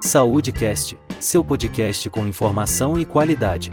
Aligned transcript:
Saúdecast, 0.00 0.96
seu 1.20 1.44
podcast 1.44 2.08
com 2.08 2.24
informação 2.24 2.98
e 2.98 3.04
qualidade. 3.04 3.68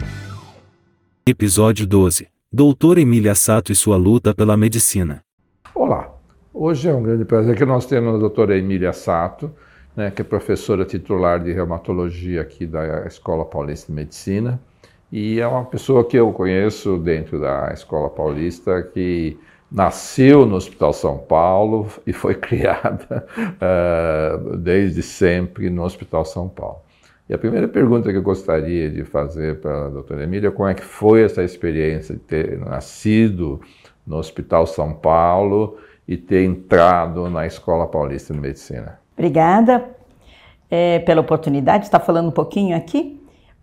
Episódio 1.24 1.86
12. 1.86 2.26
Doutora 2.52 3.00
Emília 3.00 3.34
Sato 3.34 3.70
e 3.70 3.76
sua 3.76 3.96
luta 3.96 4.34
pela 4.34 4.56
medicina. 4.56 5.22
Olá, 5.72 6.12
hoje 6.52 6.88
é 6.88 6.94
um 6.94 7.02
grande 7.02 7.24
prazer 7.24 7.56
que 7.56 7.64
nós 7.64 7.86
temos 7.86 8.16
a 8.16 8.18
doutora 8.18 8.58
Emília 8.58 8.92
Sato, 8.92 9.52
né, 9.94 10.10
que 10.10 10.20
é 10.20 10.24
professora 10.24 10.84
titular 10.84 11.42
de 11.42 11.52
reumatologia 11.52 12.42
aqui 12.42 12.66
da 12.66 13.06
Escola 13.06 13.44
Paulista 13.44 13.92
de 13.92 13.94
Medicina, 13.94 14.60
e 15.12 15.38
é 15.38 15.46
uma 15.46 15.64
pessoa 15.64 16.04
que 16.04 16.16
eu 16.16 16.32
conheço 16.32 16.98
dentro 16.98 17.40
da 17.40 17.70
Escola 17.72 18.10
Paulista 18.10 18.82
que 18.82 19.38
nasceu 19.70 20.46
no 20.46 20.56
Hospital 20.56 20.92
São 20.92 21.18
Paulo 21.18 21.88
e 22.06 22.12
foi 22.12 22.34
criada 22.38 23.26
uh, 23.38 24.56
desde 24.56 25.02
sempre 25.02 25.68
no 25.70 25.82
Hospital 25.84 26.24
São 26.24 26.48
Paulo. 26.48 26.80
E 27.28 27.34
a 27.34 27.38
primeira 27.38 27.66
pergunta 27.66 28.10
que 28.10 28.18
eu 28.18 28.22
gostaria 28.22 28.88
de 28.88 29.04
fazer 29.04 29.60
para 29.60 29.86
a 29.86 29.88
doutora 29.88 30.22
Emília 30.22 30.48
é 30.48 30.50
como 30.50 30.68
é 30.68 30.74
que 30.74 30.84
foi 30.84 31.24
essa 31.24 31.42
experiência 31.42 32.14
de 32.14 32.20
ter 32.20 32.58
nascido 32.60 33.60
no 34.06 34.16
Hospital 34.16 34.64
São 34.66 34.94
Paulo 34.94 35.76
e 36.06 36.16
ter 36.16 36.44
entrado 36.44 37.28
na 37.28 37.44
Escola 37.44 37.88
Paulista 37.88 38.32
de 38.32 38.38
Medicina. 38.38 39.00
Obrigada 39.18 39.90
é, 40.70 41.00
pela 41.00 41.20
oportunidade 41.20 41.80
de 41.80 41.86
estar 41.86 41.98
falando 41.98 42.28
um 42.28 42.32
pouquinho 42.32 42.76
aqui 42.76 43.15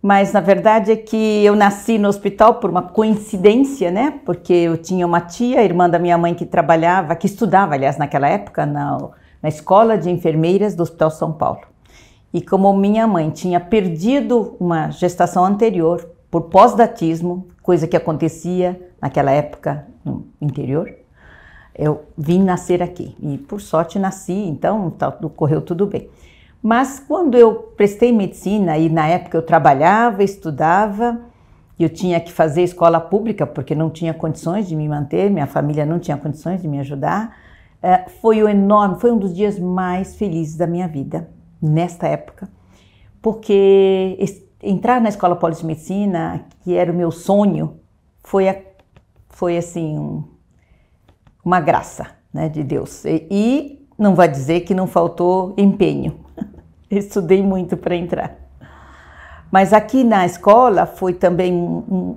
mas 0.04 0.34
na 0.34 0.42
verdade 0.42 0.92
é 0.92 0.98
que 0.98 1.46
eu 1.46 1.56
nasci 1.56 1.98
no 1.98 2.10
hospital 2.10 2.56
por 2.56 2.70
uma 2.70 2.82
coincidência, 2.82 3.90
né? 3.90 4.20
Porque 4.26 4.52
eu 4.52 4.76
tinha 4.76 5.08
uma 5.08 5.22
tia, 5.22 5.64
irmã 5.64 5.90
da 5.90 5.98
minha 5.98 6.18
mãe, 6.18 6.36
que 6.36 6.46
trabalhava, 6.46 7.16
que 7.16 7.26
estudava, 7.26 7.74
aliás, 7.74 7.98
naquela 7.98 8.28
época, 8.28 8.66
na, 8.66 8.98
na 9.42 9.48
escola 9.48 9.98
de 9.98 10.10
enfermeiras 10.10 10.76
do 10.76 10.84
Hospital 10.84 11.10
São 11.10 11.32
Paulo. 11.32 11.62
E 12.34 12.42
como 12.42 12.76
minha 12.76 13.08
mãe 13.08 13.30
tinha 13.30 13.62
perdido 13.62 14.58
uma 14.60 14.92
gestação 14.92 15.46
anterior 15.46 16.06
por 16.30 16.50
pós-datismo, 16.50 17.48
coisa 17.62 17.88
que 17.88 17.96
acontecia 17.96 18.78
naquela 19.02 19.32
época 19.32 19.88
no 20.04 20.28
interior, 20.42 20.94
eu 21.74 22.04
vim 22.18 22.44
nascer 22.44 22.84
aqui. 22.84 23.16
E 23.22 23.38
por 23.38 23.62
sorte 23.62 23.98
nasci, 23.98 24.34
então 24.34 24.94
correu 25.34 25.62
tudo 25.62 25.86
bem. 25.86 26.10
Mas 26.64 26.98
quando 26.98 27.36
eu 27.36 27.54
prestei 27.76 28.14
medicina 28.14 28.78
e 28.78 28.88
na 28.88 29.06
época 29.06 29.38
eu 29.38 29.42
trabalhava, 29.42 30.24
estudava, 30.24 31.20
eu 31.78 31.90
tinha 31.90 32.20
que 32.22 32.32
fazer 32.32 32.64
escola 32.64 33.02
pública 33.02 33.46
porque 33.46 33.76
não 33.76 33.90
tinha 33.90 34.14
condições 34.14 34.68
de 34.68 34.76
me 34.76 34.88
manter, 34.88 35.30
minha 35.30 35.46
família 35.46 35.86
não 35.86 36.00
tinha 36.00 36.16
condições 36.16 36.62
de 36.62 36.68
me 36.70 36.80
ajudar. 36.80 37.36
É, 37.82 38.08
foi 38.22 38.42
um 38.42 38.48
enorme, 38.48 38.98
foi 38.98 39.12
um 39.12 39.18
dos 39.18 39.36
dias 39.36 39.60
mais 39.60 40.16
felizes 40.16 40.56
da 40.56 40.66
minha 40.66 40.88
vida 40.88 41.30
nesta 41.62 42.08
época, 42.08 42.48
porque 43.22 44.18
entrar 44.62 45.02
na 45.02 45.10
escola 45.10 45.36
Poli 45.36 45.56
de 45.56 45.66
Medicina, 45.66 46.46
que 46.62 46.76
era 46.76 46.90
o 46.92 46.96
meu 46.96 47.12
sonho, 47.12 47.78
foi, 48.24 48.48
a, 48.48 48.56
foi 49.30 49.58
assim 49.58 50.24
uma 51.44 51.60
graça 51.60 52.08
né, 52.34 52.48
de 52.48 52.64
Deus. 52.64 53.04
E, 53.04 53.28
e 53.30 53.88
não 53.98 54.16
vai 54.16 54.30
dizer 54.30 54.62
que 54.62 54.74
não 54.74 54.88
faltou 54.88 55.54
empenho, 55.58 56.20
estudei 57.00 57.42
muito 57.42 57.78
para 57.78 57.96
entrar. 57.96 58.36
Mas 59.52 59.72
aqui 59.72 60.04
na 60.04 60.26
escola 60.26 60.88
foi 60.88 61.14
também 61.14 61.54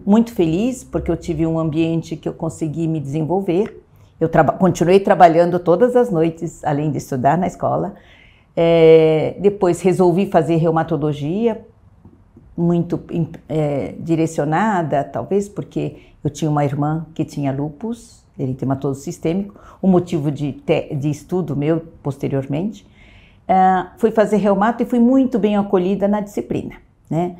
muito 0.06 0.32
feliz, 0.32 0.82
porque 0.82 1.10
eu 1.10 1.16
tive 1.16 1.46
um 1.46 1.58
ambiente 1.58 2.16
que 2.16 2.26
eu 2.26 2.32
consegui 2.32 2.88
me 2.88 2.98
desenvolver. 2.98 3.84
Eu 4.18 4.30
continuei 4.58 5.00
trabalhando 5.00 5.58
todas 5.58 5.94
as 5.94 6.10
noites, 6.10 6.64
além 6.64 6.90
de 6.90 6.96
estudar 6.96 7.36
na 7.36 7.46
escola. 7.46 7.94
É, 8.56 9.36
depois 9.38 9.82
resolvi 9.82 10.30
fazer 10.30 10.56
reumatologia, 10.56 11.60
muito 12.56 12.98
é, 13.50 13.94
direcionada, 14.00 15.04
talvez 15.04 15.46
porque 15.46 15.96
eu 16.24 16.30
tinha 16.30 16.50
uma 16.50 16.64
irmã 16.64 17.04
que 17.14 17.22
tinha 17.22 17.52
lupus, 17.52 18.24
eritematoso 18.38 19.00
sistêmico, 19.02 19.60
o 19.82 19.86
motivo 19.86 20.30
de, 20.30 20.52
de 20.98 21.10
estudo 21.10 21.54
meu 21.54 21.82
posteriormente. 22.02 22.86
Uh, 23.48 23.88
fui 23.96 24.10
fazer 24.10 24.38
reumato 24.38 24.82
e 24.82 24.86
fui 24.86 24.98
muito 24.98 25.38
bem 25.38 25.56
acolhida 25.56 26.08
na 26.08 26.20
disciplina. 26.20 26.74
Né? 27.08 27.36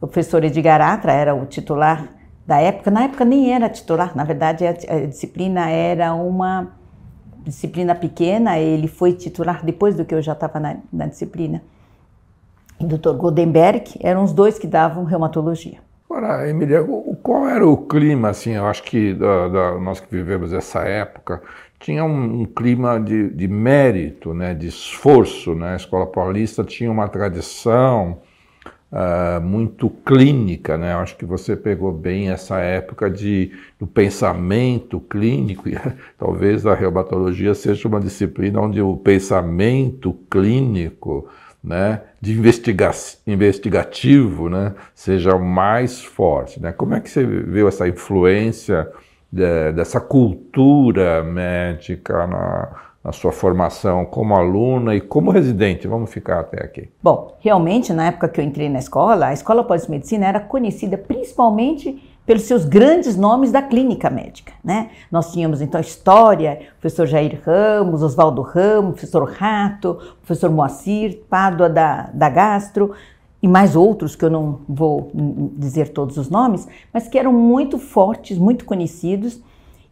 O 0.00 0.06
professor 0.06 0.42
Edgar 0.42 0.80
Atra 0.80 1.12
era 1.12 1.34
o 1.34 1.46
titular 1.46 2.08
da 2.46 2.58
época, 2.58 2.90
na 2.90 3.04
época 3.04 3.24
nem 3.24 3.52
era 3.52 3.68
titular, 3.68 4.16
na 4.16 4.22
verdade 4.22 4.64
a, 4.64 4.70
a 4.70 5.06
disciplina 5.06 5.68
era 5.68 6.14
uma 6.14 6.68
disciplina 7.42 7.94
pequena, 7.94 8.58
ele 8.58 8.88
foi 8.88 9.12
titular 9.12 9.64
depois 9.64 9.94
do 9.94 10.04
que 10.04 10.14
eu 10.14 10.20
já 10.20 10.32
estava 10.32 10.58
na, 10.58 10.76
na, 10.92 11.06
disciplina. 11.06 11.62
E 12.80 12.84
o 12.84 12.88
Dr. 12.88 13.12
Goldenberg 13.12 13.94
eram 14.00 14.24
os 14.24 14.32
dois 14.32 14.58
que 14.58 14.66
davam 14.66 15.04
reumatologia. 15.04 15.78
Agora, 16.08 16.48
Emília, 16.48 16.84
qual 17.22 17.48
era 17.48 17.66
o 17.66 17.76
clima, 17.76 18.30
assim, 18.30 18.52
eu 18.52 18.66
acho 18.66 18.82
que 18.82 19.14
da, 19.14 19.48
da, 19.48 19.78
nós 19.78 20.00
que 20.00 20.08
vivemos 20.10 20.52
essa 20.52 20.80
época, 20.80 21.42
tinha 21.78 22.04
um, 22.04 22.42
um 22.42 22.44
clima 22.44 22.98
de, 22.98 23.30
de, 23.30 23.48
mérito, 23.48 24.32
né, 24.32 24.54
de 24.54 24.66
esforço. 24.66 25.54
Né? 25.54 25.74
A 25.74 25.76
Escola 25.76 26.06
Paulista 26.06 26.64
tinha 26.64 26.90
uma 26.90 27.08
tradição 27.08 28.20
uh, 28.90 29.40
muito 29.40 29.90
clínica. 30.04 30.76
Né? 30.76 30.94
Acho 30.94 31.16
que 31.16 31.24
você 31.24 31.54
pegou 31.56 31.92
bem 31.92 32.30
essa 32.30 32.58
época 32.58 33.10
de, 33.10 33.52
do 33.78 33.86
pensamento 33.86 35.00
clínico. 35.00 35.68
E, 35.68 35.76
talvez 36.18 36.66
a 36.66 36.74
reumatologia 36.74 37.54
seja 37.54 37.88
uma 37.88 38.00
disciplina 38.00 38.60
onde 38.60 38.80
o 38.80 38.96
pensamento 38.96 40.16
clínico 40.30 41.28
né, 41.62 42.02
de 42.20 42.32
investiga 42.32 42.90
investigativo 43.26 44.48
né, 44.48 44.74
seja 44.94 45.36
mais 45.36 46.02
forte. 46.02 46.60
Né? 46.60 46.72
Como 46.72 46.94
é 46.94 47.00
que 47.00 47.10
você 47.10 47.26
viu 47.26 47.68
essa 47.68 47.88
influência 47.88 48.88
de, 49.36 49.72
dessa 49.72 50.00
cultura 50.00 51.22
médica 51.22 52.26
na, 52.26 52.68
na 53.04 53.12
sua 53.12 53.30
formação 53.30 54.06
como 54.06 54.34
aluna 54.34 54.94
e 54.94 55.00
como 55.00 55.30
residente? 55.30 55.86
Vamos 55.86 56.12
ficar 56.12 56.40
até 56.40 56.64
aqui. 56.64 56.88
Bom, 57.02 57.36
realmente, 57.40 57.92
na 57.92 58.06
época 58.06 58.28
que 58.28 58.40
eu 58.40 58.44
entrei 58.44 58.68
na 58.68 58.78
escola, 58.78 59.26
a 59.26 59.32
Escola 59.32 59.62
Pós-Medicina 59.62 60.26
era 60.26 60.40
conhecida 60.40 60.96
principalmente 60.96 62.02
pelos 62.24 62.42
seus 62.42 62.64
grandes 62.64 63.16
nomes 63.16 63.52
da 63.52 63.62
clínica 63.62 64.10
médica. 64.10 64.52
Né? 64.64 64.90
Nós 65.12 65.32
tínhamos 65.32 65.60
então 65.60 65.80
história, 65.80 66.58
professor 66.80 67.06
Jair 67.06 67.40
Ramos, 67.44 68.02
Oswaldo 68.02 68.42
Ramos, 68.42 68.94
professor 68.94 69.30
Rato, 69.30 69.94
professor 70.24 70.50
Moacir, 70.50 71.20
Pádua 71.30 71.68
da, 71.68 72.10
da 72.12 72.28
Gastro, 72.28 72.92
e 73.46 73.48
mais 73.48 73.76
outros 73.76 74.16
que 74.16 74.24
eu 74.24 74.30
não 74.30 74.58
vou 74.68 75.12
dizer 75.56 75.90
todos 75.90 76.16
os 76.16 76.28
nomes, 76.28 76.66
mas 76.92 77.06
que 77.06 77.16
eram 77.16 77.32
muito 77.32 77.78
fortes, 77.78 78.36
muito 78.36 78.64
conhecidos, 78.64 79.40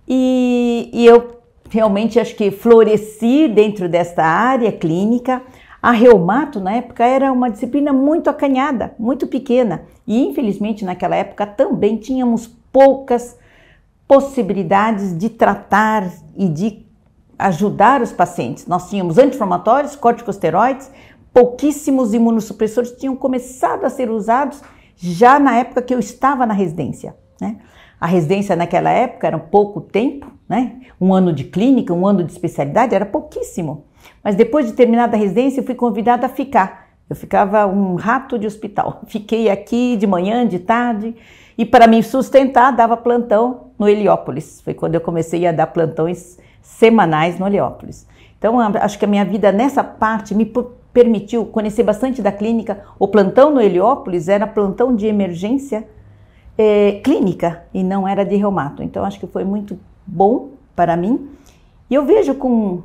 e, 0.08 0.90
e 0.92 1.06
eu 1.06 1.38
realmente 1.70 2.18
acho 2.18 2.34
que 2.34 2.50
floresci 2.50 3.46
dentro 3.46 3.88
desta 3.88 4.24
área 4.24 4.72
clínica. 4.72 5.40
A 5.80 5.92
reumato, 5.92 6.58
na 6.58 6.72
época, 6.72 7.04
era 7.04 7.30
uma 7.30 7.48
disciplina 7.48 7.92
muito 7.92 8.28
acanhada, 8.28 8.92
muito 8.98 9.28
pequena, 9.28 9.82
e 10.04 10.26
infelizmente 10.26 10.84
naquela 10.84 11.14
época 11.14 11.46
também 11.46 11.96
tínhamos 11.96 12.50
poucas 12.72 13.38
possibilidades 14.08 15.16
de 15.16 15.28
tratar 15.28 16.10
e 16.36 16.48
de 16.48 16.84
ajudar 17.38 18.02
os 18.02 18.10
pacientes. 18.10 18.66
Nós 18.66 18.90
tínhamos 18.90 19.16
anti-inflamatórios, 19.16 19.94
corticosteroides, 19.94 20.90
pouquíssimos 21.34 22.14
imunossupressores 22.14 22.92
tinham 22.92 23.16
começado 23.16 23.84
a 23.84 23.90
ser 23.90 24.08
usados 24.08 24.62
já 24.96 25.40
na 25.40 25.56
época 25.56 25.82
que 25.82 25.92
eu 25.92 25.98
estava 25.98 26.46
na 26.46 26.54
residência. 26.54 27.16
Né? 27.40 27.56
A 28.00 28.06
residência 28.06 28.54
naquela 28.54 28.90
época 28.90 29.26
era 29.26 29.38
pouco 29.38 29.80
tempo, 29.80 30.30
né? 30.48 30.80
um 31.00 31.12
ano 31.12 31.32
de 31.32 31.42
clínica, 31.42 31.92
um 31.92 32.06
ano 32.06 32.22
de 32.22 32.30
especialidade, 32.30 32.94
era 32.94 33.04
pouquíssimo. 33.04 33.84
Mas 34.22 34.36
depois 34.36 34.66
de 34.66 34.74
terminada 34.74 35.16
a 35.16 35.18
residência, 35.18 35.60
eu 35.60 35.64
fui 35.64 35.74
convidada 35.74 36.26
a 36.26 36.28
ficar. 36.28 36.84
Eu 37.10 37.16
ficava 37.16 37.66
um 37.66 37.96
rato 37.96 38.38
de 38.38 38.46
hospital. 38.46 39.02
Fiquei 39.08 39.50
aqui 39.50 39.96
de 39.96 40.06
manhã, 40.06 40.46
de 40.46 40.60
tarde, 40.60 41.16
e 41.58 41.64
para 41.64 41.88
me 41.88 42.00
sustentar, 42.02 42.70
dava 42.70 42.96
plantão 42.96 43.72
no 43.76 43.88
Heliópolis. 43.88 44.60
Foi 44.60 44.72
quando 44.72 44.94
eu 44.94 45.00
comecei 45.00 45.46
a 45.46 45.52
dar 45.52 45.66
plantões 45.66 46.38
semanais 46.62 47.38
no 47.40 47.46
Heliópolis. 47.46 48.06
Então, 48.38 48.58
acho 48.60 48.98
que 48.98 49.04
a 49.04 49.08
minha 49.08 49.24
vida 49.24 49.50
nessa 49.50 49.82
parte 49.82 50.34
me 50.34 50.44
permitiu 50.94 51.44
conhecer 51.44 51.82
bastante 51.82 52.22
da 52.22 52.30
clínica. 52.30 52.84
O 52.98 53.08
plantão 53.08 53.52
no 53.52 53.60
Heliópolis 53.60 54.28
era 54.28 54.46
plantão 54.46 54.94
de 54.94 55.06
emergência 55.06 55.86
é, 56.56 57.00
clínica 57.02 57.64
e 57.74 57.82
não 57.82 58.06
era 58.06 58.24
de 58.24 58.36
reumato. 58.36 58.80
Então 58.80 59.04
acho 59.04 59.18
que 59.18 59.26
foi 59.26 59.44
muito 59.44 59.76
bom 60.06 60.50
para 60.76 60.96
mim. 60.96 61.28
E 61.90 61.94
eu 61.94 62.06
vejo 62.06 62.36
com, 62.36 62.82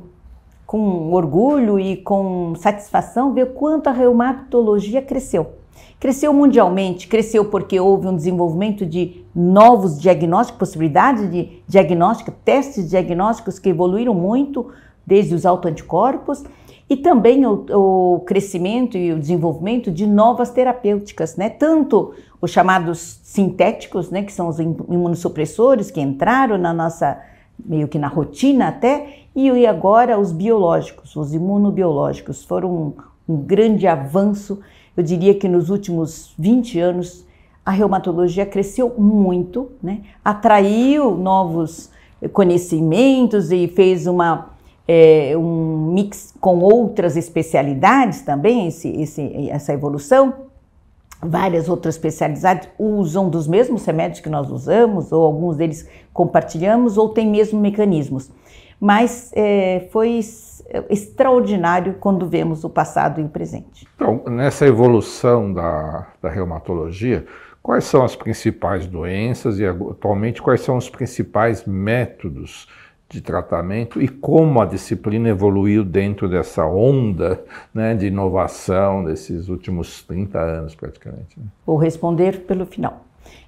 com 0.66 1.12
orgulho 1.12 1.78
e 1.78 1.96
com 1.98 2.54
satisfação 2.56 3.32
ver 3.32 3.54
quanto 3.54 3.86
a 3.86 3.92
reumatologia 3.92 5.00
cresceu. 5.00 5.52
Cresceu 6.00 6.32
mundialmente, 6.32 7.06
cresceu 7.06 7.44
porque 7.44 7.78
houve 7.78 8.08
um 8.08 8.16
desenvolvimento 8.16 8.84
de 8.84 9.24
novos 9.34 10.00
diagnósticos, 10.00 10.58
possibilidades 10.58 11.30
de 11.30 11.62
diagnóstico, 11.68 12.32
testes 12.44 12.90
diagnósticos 12.90 13.58
que 13.58 13.68
evoluíram 13.68 14.14
muito, 14.14 14.72
desde 15.06 15.34
os 15.34 15.44
autoanticorpos 15.46 16.42
e 16.90 16.96
também 16.96 17.46
o, 17.46 17.64
o, 17.70 18.20
crescimento 18.26 18.98
e 18.98 19.12
o 19.12 19.18
desenvolvimento 19.20 19.92
de 19.92 20.08
novas 20.08 20.50
terapêuticas, 20.50 21.36
né? 21.36 21.48
Tanto 21.48 22.12
os 22.42 22.50
chamados 22.50 23.20
sintéticos, 23.22 24.10
né, 24.10 24.24
que 24.24 24.32
são 24.32 24.48
os 24.48 24.58
imunossupressores 24.58 25.88
que 25.88 26.00
entraram 26.00 26.58
na 26.58 26.72
nossa 26.72 27.20
meio 27.64 27.86
que 27.86 27.98
na 27.98 28.08
rotina 28.08 28.68
até, 28.68 29.20
e 29.36 29.66
agora 29.66 30.18
os 30.18 30.32
biológicos, 30.32 31.14
os 31.14 31.32
imunobiológicos 31.32 32.42
foram 32.42 32.94
um, 33.28 33.34
um 33.34 33.36
grande 33.36 33.86
avanço. 33.86 34.58
Eu 34.96 35.04
diria 35.04 35.34
que 35.34 35.46
nos 35.46 35.70
últimos 35.70 36.34
20 36.38 36.80
anos 36.80 37.24
a 37.64 37.70
reumatologia 37.70 38.46
cresceu 38.46 38.92
muito, 38.98 39.70
né? 39.80 40.00
atraiu 40.24 41.14
novos 41.14 41.90
conhecimentos 42.32 43.52
e 43.52 43.68
fez 43.68 44.06
uma, 44.06 44.49
é, 44.92 45.36
um 45.36 45.92
mix 45.92 46.34
com 46.40 46.58
outras 46.58 47.16
especialidades 47.16 48.22
também, 48.22 48.66
esse, 48.66 48.88
esse, 49.00 49.48
essa 49.48 49.72
evolução. 49.72 50.50
Várias 51.22 51.68
outras 51.68 51.94
especialidades 51.94 52.68
usam 52.76 53.30
dos 53.30 53.46
mesmos 53.46 53.84
remédios 53.84 54.18
que 54.18 54.28
nós 54.28 54.50
usamos, 54.50 55.12
ou 55.12 55.24
alguns 55.24 55.56
deles 55.56 55.88
compartilhamos, 56.12 56.98
ou 56.98 57.10
tem 57.10 57.28
mesmo 57.28 57.60
mecanismos. 57.60 58.32
Mas 58.80 59.30
é, 59.36 59.86
foi 59.92 60.18
extraordinário 60.88 61.94
quando 62.00 62.26
vemos 62.26 62.64
o 62.64 62.70
passado 62.70 63.20
e 63.20 63.24
o 63.24 63.28
presente. 63.28 63.86
Então, 63.94 64.22
nessa 64.26 64.66
evolução 64.66 65.52
da, 65.52 66.08
da 66.20 66.30
reumatologia, 66.30 67.24
Quais 67.62 67.84
são 67.84 68.02
as 68.02 68.16
principais 68.16 68.86
doenças 68.86 69.58
e 69.58 69.66
atualmente 69.66 70.40
quais 70.40 70.62
são 70.62 70.78
os 70.78 70.88
principais 70.88 71.66
métodos 71.66 72.66
de 73.10 73.20
tratamento 73.20 74.00
e 74.00 74.08
como 74.08 74.60
a 74.60 74.64
disciplina 74.64 75.28
evoluiu 75.28 75.84
dentro 75.84 76.28
dessa 76.28 76.64
onda 76.64 77.42
né, 77.74 77.94
de 77.94 78.06
inovação 78.06 79.04
desses 79.04 79.48
últimos 79.48 80.02
30 80.04 80.38
anos 80.38 80.74
praticamente? 80.74 81.38
Né? 81.38 81.46
Vou 81.66 81.76
responder 81.76 82.44
pelo 82.46 82.64
final. 82.64 83.04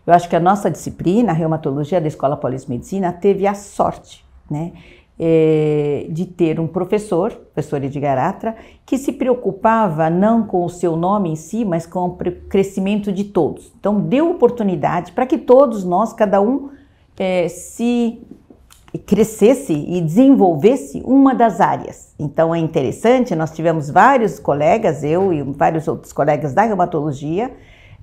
Eu 0.06 0.12
acho 0.12 0.28
que 0.28 0.34
a 0.34 0.40
nossa 0.40 0.70
disciplina, 0.70 1.30
a 1.30 1.34
reumatologia 1.34 2.00
da 2.00 2.08
Escola 2.08 2.36
Paulista 2.36 2.66
de 2.66 2.72
Medicina, 2.72 3.12
teve 3.12 3.46
a 3.46 3.54
sorte, 3.54 4.24
né? 4.50 4.72
é, 5.18 6.06
de 6.10 6.26
ter 6.26 6.58
um 6.58 6.66
professor, 6.66 7.30
professor 7.30 7.82
Edgar 7.84 8.18
Atra, 8.18 8.56
que 8.84 8.98
se 8.98 9.12
preocupava 9.12 10.10
não 10.10 10.44
com 10.44 10.64
o 10.64 10.68
seu 10.68 10.96
nome 10.96 11.30
em 11.30 11.36
si, 11.36 11.64
mas 11.64 11.86
com 11.86 12.06
o 12.06 12.16
crescimento 12.48 13.12
de 13.12 13.24
todos. 13.24 13.72
Então, 13.78 14.00
deu 14.00 14.30
oportunidade 14.30 15.12
para 15.12 15.24
que 15.24 15.38
todos 15.38 15.84
nós, 15.84 16.12
cada 16.12 16.40
um, 16.40 16.70
é, 17.16 17.46
se 17.46 18.20
crescesse 18.98 19.72
e 19.72 20.00
desenvolvesse 20.00 21.02
uma 21.04 21.34
das 21.34 21.60
áreas. 21.60 22.14
Então 22.18 22.54
é 22.54 22.58
interessante, 22.58 23.34
nós 23.34 23.50
tivemos 23.52 23.90
vários 23.90 24.38
colegas, 24.38 25.02
eu 25.02 25.32
e 25.32 25.42
vários 25.42 25.88
outros 25.88 26.12
colegas 26.12 26.52
da 26.52 26.62
reumatologia, 26.62 27.50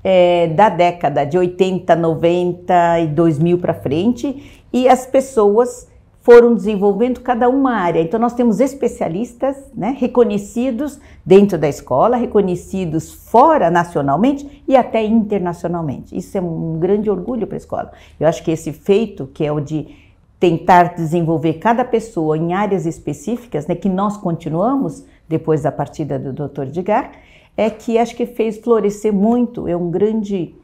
é, 0.03 0.47
da 0.47 0.69
década 0.69 1.25
de 1.25 1.37
80, 1.37 1.95
90 1.95 2.99
e 3.01 3.07
2000 3.07 3.57
para 3.59 3.73
frente, 3.73 4.63
e 4.71 4.87
as 4.87 5.05
pessoas 5.05 5.87
foram 6.21 6.53
desenvolvendo 6.53 7.21
cada 7.21 7.49
uma 7.49 7.73
área. 7.73 8.01
Então, 8.01 8.19
nós 8.19 8.33
temos 8.33 8.59
especialistas 8.59 9.55
né, 9.73 9.95
reconhecidos 9.97 10.99
dentro 11.25 11.57
da 11.57 11.67
escola, 11.67 12.17
reconhecidos 12.17 13.11
fora 13.11 13.71
nacionalmente 13.71 14.63
e 14.67 14.75
até 14.75 15.03
internacionalmente. 15.03 16.15
Isso 16.15 16.37
é 16.37 16.41
um 16.41 16.77
grande 16.77 17.09
orgulho 17.09 17.47
para 17.47 17.55
a 17.55 17.57
escola. 17.57 17.91
Eu 18.19 18.27
acho 18.27 18.43
que 18.43 18.51
esse 18.51 18.71
feito, 18.71 19.27
que 19.33 19.45
é 19.45 19.51
o 19.51 19.59
de 19.59 19.87
tentar 20.39 20.95
desenvolver 20.95 21.55
cada 21.55 21.83
pessoa 21.83 22.37
em 22.37 22.53
áreas 22.53 22.85
específicas, 22.85 23.67
né, 23.67 23.75
que 23.75 23.89
nós 23.89 24.15
continuamos 24.15 25.05
depois 25.27 25.63
da 25.63 25.71
partida 25.71 26.17
do 26.17 26.31
Dr. 26.31 26.63
Edgar, 26.63 27.11
é 27.57 27.69
que 27.69 27.97
acho 27.97 28.15
que 28.15 28.25
fez 28.25 28.57
florescer 28.57 29.11
muito, 29.13 29.67
é 29.67 29.75
um 29.75 29.91
grande 29.91 30.55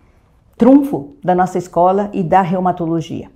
trunfo 0.57 1.15
da 1.21 1.35
nossa 1.35 1.57
escola 1.57 2.09
e 2.13 2.23
da 2.23 2.41
reumatologia. 2.41 3.29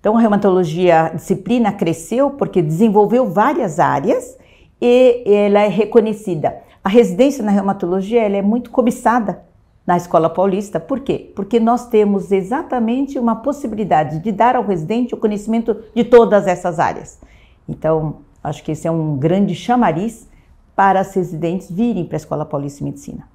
Então, 0.00 0.16
a 0.16 0.20
reumatologia 0.20 1.02
a 1.02 1.08
disciplina 1.10 1.72
cresceu 1.72 2.30
porque 2.30 2.60
desenvolveu 2.60 3.30
várias 3.30 3.78
áreas 3.78 4.36
e 4.80 5.22
ela 5.26 5.60
é 5.60 5.68
reconhecida. 5.68 6.56
A 6.82 6.88
residência 6.88 7.44
na 7.44 7.52
reumatologia 7.52 8.22
ela 8.22 8.36
é 8.36 8.42
muito 8.42 8.70
cobiçada 8.70 9.47
na 9.88 9.96
Escola 9.96 10.28
Paulista. 10.28 10.78
Por 10.78 11.00
quê? 11.00 11.32
Porque 11.34 11.58
nós 11.58 11.88
temos 11.88 12.30
exatamente 12.30 13.18
uma 13.18 13.36
possibilidade 13.36 14.18
de 14.18 14.30
dar 14.30 14.54
ao 14.54 14.62
residente 14.62 15.14
o 15.14 15.16
conhecimento 15.16 15.74
de 15.94 16.04
todas 16.04 16.46
essas 16.46 16.78
áreas. 16.78 17.18
Então, 17.66 18.16
acho 18.44 18.62
que 18.62 18.72
esse 18.72 18.86
é 18.86 18.90
um 18.90 19.16
grande 19.16 19.54
chamariz 19.54 20.28
para 20.76 21.00
as 21.00 21.14
residentes 21.14 21.70
virem 21.70 22.04
para 22.04 22.16
a 22.16 22.18
Escola 22.18 22.44
Paulista 22.44 22.80
de 22.80 22.84
Medicina. 22.84 23.26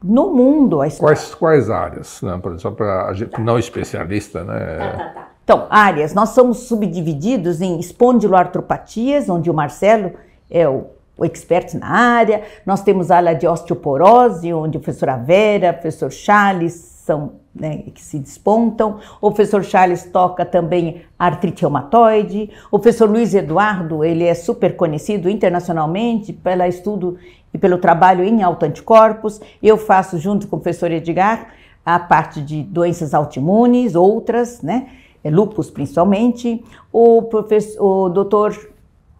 No 0.00 0.32
mundo, 0.32 0.80
a 0.80 0.86
escola... 0.86 1.10
quais, 1.10 1.34
quais 1.34 1.68
áreas? 1.68 2.22
Né? 2.22 2.40
Só 2.58 2.70
para 2.70 3.06
a 3.06 3.12
gente 3.12 3.40
não 3.40 3.58
especialista, 3.58 4.44
né? 4.44 4.76
Tá, 4.76 4.90
tá, 4.90 5.04
tá. 5.14 5.28
Então, 5.42 5.66
áreas, 5.68 6.14
nós 6.14 6.28
somos 6.28 6.58
subdivididos 6.68 7.60
em 7.60 7.80
espondiloartropatias, 7.80 9.28
onde 9.28 9.50
o 9.50 9.54
Marcelo 9.54 10.12
é 10.48 10.68
o, 10.68 10.86
o 11.18 11.24
expert 11.24 11.74
na 11.74 11.88
área, 11.88 12.42
nós 12.64 12.82
temos 12.82 13.10
a 13.10 13.16
área 13.16 13.34
de 13.34 13.46
osteoporose, 13.46 14.52
onde 14.54 14.78
a 14.78 14.80
professora 14.80 15.16
Vera, 15.16 15.70
o 15.70 15.72
professor 15.74 16.10
Charles 16.10 16.72
são 16.72 17.32
né, 17.54 17.82
que 17.92 18.00
se 18.00 18.18
despontam. 18.18 19.00
O 19.20 19.30
professor 19.30 19.64
Charles 19.64 20.04
toca 20.04 20.46
também 20.46 21.02
artrite 21.18 21.62
reumatoide. 21.62 22.50
O 22.70 22.78
professor 22.78 23.10
Luiz 23.10 23.34
Eduardo, 23.34 24.04
ele 24.04 24.24
é 24.24 24.34
super 24.34 24.76
conhecido 24.76 25.28
internacionalmente 25.28 26.32
pelo 26.32 26.62
estudo 26.62 27.18
e 27.52 27.58
pelo 27.58 27.78
trabalho 27.78 28.22
em 28.22 28.42
auto-anticorpos. 28.42 29.40
Eu 29.62 29.76
faço 29.76 30.18
junto 30.18 30.46
com 30.46 30.56
o 30.56 30.60
professor 30.60 30.90
Edgar 30.92 31.48
a 31.84 31.98
parte 31.98 32.40
de 32.40 32.62
doenças 32.62 33.12
autoimunes, 33.12 33.94
outras, 33.94 34.62
né? 34.62 34.86
é, 35.22 35.30
lupus 35.30 35.70
principalmente. 35.70 36.64
O, 36.92 37.22
professor, 37.22 37.82
o 37.82 38.08
doutor 38.08 38.56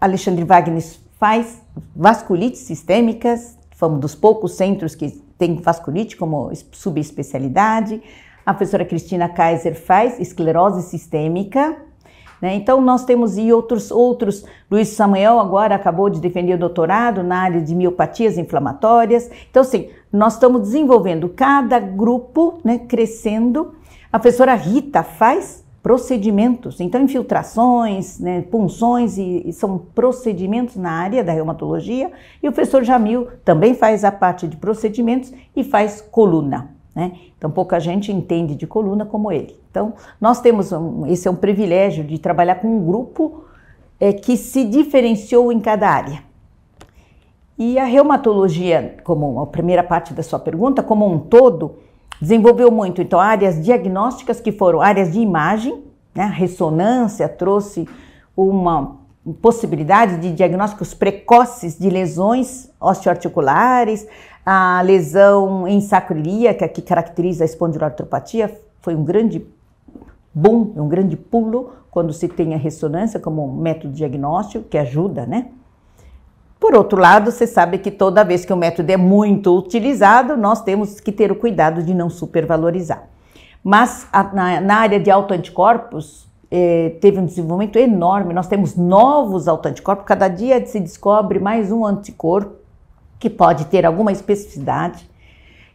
Alexandre 0.00 0.44
Wagner 0.44 0.82
faz 1.18 1.62
vasculites 1.94 2.60
sistêmicas, 2.60 3.58
fomos 3.76 4.00
dos 4.00 4.14
poucos 4.14 4.52
centros 4.52 4.94
que 4.94 5.10
tem 5.38 5.56
vasculite 5.56 6.16
como 6.16 6.50
subespecialidade. 6.72 8.02
A 8.44 8.52
professora 8.52 8.84
Cristina 8.84 9.28
Kaiser 9.28 9.74
faz 9.74 10.18
esclerose 10.18 10.82
sistêmica. 10.82 11.76
Né? 12.40 12.54
Então, 12.54 12.80
nós 12.80 13.04
temos 13.04 13.36
e 13.36 13.52
outros, 13.52 13.90
outros. 13.90 14.44
Luiz 14.70 14.88
Samuel 14.88 15.38
agora 15.38 15.74
acabou 15.74 16.08
de 16.08 16.20
defender 16.20 16.54
o 16.54 16.58
doutorado 16.58 17.22
na 17.22 17.40
área 17.40 17.60
de 17.60 17.74
miopatias 17.74 18.38
inflamatórias. 18.38 19.30
Então, 19.50 19.62
assim, 19.62 19.90
nós 20.12 20.34
estamos 20.34 20.62
desenvolvendo 20.62 21.28
cada 21.28 21.78
grupo, 21.78 22.58
né, 22.64 22.78
crescendo. 22.78 23.74
A 24.12 24.18
professora 24.18 24.54
Rita 24.54 25.02
faz 25.02 25.64
procedimentos. 25.82 26.80
Então, 26.80 27.00
infiltrações, 27.00 28.18
né, 28.18 28.42
punções 28.42 29.16
e, 29.16 29.42
e, 29.46 29.52
são 29.52 29.78
procedimentos 29.78 30.76
na 30.76 30.90
área 30.90 31.22
da 31.22 31.32
reumatologia. 31.32 32.10
E 32.42 32.48
o 32.48 32.52
professor 32.52 32.82
Jamil 32.82 33.28
também 33.44 33.74
faz 33.74 34.04
a 34.04 34.12
parte 34.12 34.46
de 34.46 34.56
procedimentos 34.56 35.32
e 35.54 35.62
faz 35.62 36.00
coluna. 36.00 36.70
Né? 36.94 37.12
Então, 37.36 37.50
pouca 37.50 37.78
gente 37.78 38.10
entende 38.10 38.54
de 38.54 38.66
coluna 38.66 39.06
como 39.06 39.30
ele. 39.30 39.56
Então, 39.70 39.94
nós 40.20 40.40
temos 40.40 40.72
um, 40.72 41.06
esse 41.06 41.28
é 41.28 41.30
um 41.30 41.36
privilégio 41.36 42.02
de 42.02 42.18
trabalhar 42.18 42.56
com 42.56 42.68
um 42.68 42.84
grupo 42.84 43.44
é, 44.00 44.12
que 44.12 44.36
se 44.36 44.64
diferenciou 44.64 45.52
em 45.52 45.60
cada 45.60 45.88
área. 45.88 46.22
E 47.56 47.78
a 47.78 47.84
reumatologia, 47.84 48.96
como 49.02 49.40
a 49.40 49.46
primeira 49.46 49.82
parte 49.82 50.14
da 50.14 50.22
sua 50.22 50.38
pergunta, 50.38 50.82
como 50.82 51.06
um 51.06 51.18
todo, 51.18 51.76
Desenvolveu 52.20 52.70
muito, 52.70 53.00
então, 53.00 53.20
áreas 53.20 53.62
diagnósticas 53.62 54.40
que 54.40 54.50
foram 54.50 54.80
áreas 54.80 55.12
de 55.12 55.20
imagem, 55.20 55.84
né? 56.14 56.24
Ressonância 56.26 57.28
trouxe 57.28 57.88
uma 58.36 58.96
possibilidade 59.40 60.18
de 60.18 60.32
diagnósticos 60.32 60.94
precoces 60.94 61.78
de 61.78 61.88
lesões 61.90 62.70
osteoarticulares, 62.80 64.06
a 64.44 64.80
lesão 64.82 65.68
em 65.68 65.80
sacroiliaca 65.80 66.66
que 66.68 66.80
caracteriza 66.80 67.44
a 67.44 67.46
espondiloartropatia 67.46 68.58
foi 68.80 68.94
um 68.94 69.04
grande 69.04 69.46
boom, 70.34 70.72
um 70.76 70.88
grande 70.88 71.16
pulo 71.16 71.72
quando 71.90 72.12
se 72.12 72.28
tem 72.28 72.54
a 72.54 72.56
ressonância 72.56 73.20
como 73.20 73.46
método 73.52 73.92
diagnóstico 73.92 74.64
que 74.64 74.78
ajuda, 74.78 75.26
né? 75.26 75.48
Por 76.68 76.76
outro 76.76 77.00
lado, 77.00 77.30
você 77.30 77.46
sabe 77.46 77.78
que 77.78 77.90
toda 77.90 78.22
vez 78.22 78.44
que 78.44 78.52
o 78.52 78.56
método 78.56 78.92
é 78.92 78.96
muito 78.98 79.56
utilizado, 79.56 80.36
nós 80.36 80.60
temos 80.60 81.00
que 81.00 81.10
ter 81.10 81.32
o 81.32 81.34
cuidado 81.34 81.82
de 81.82 81.94
não 81.94 82.10
supervalorizar. 82.10 83.08
Mas 83.64 84.06
a, 84.12 84.22
na, 84.22 84.60
na, 84.60 84.76
área 84.76 85.00
de 85.00 85.10
autoanticorpos, 85.10 86.28
eh, 86.50 86.98
teve 87.00 87.20
um 87.20 87.24
desenvolvimento 87.24 87.78
enorme. 87.78 88.34
Nós 88.34 88.48
temos 88.48 88.76
novos 88.76 89.48
autoanticorpos, 89.48 90.04
cada 90.04 90.28
dia 90.28 90.62
se 90.66 90.78
descobre 90.78 91.38
mais 91.38 91.72
um 91.72 91.86
anticorpo 91.86 92.56
que 93.18 93.30
pode 93.30 93.64
ter 93.64 93.86
alguma 93.86 94.12
especificidade 94.12 95.08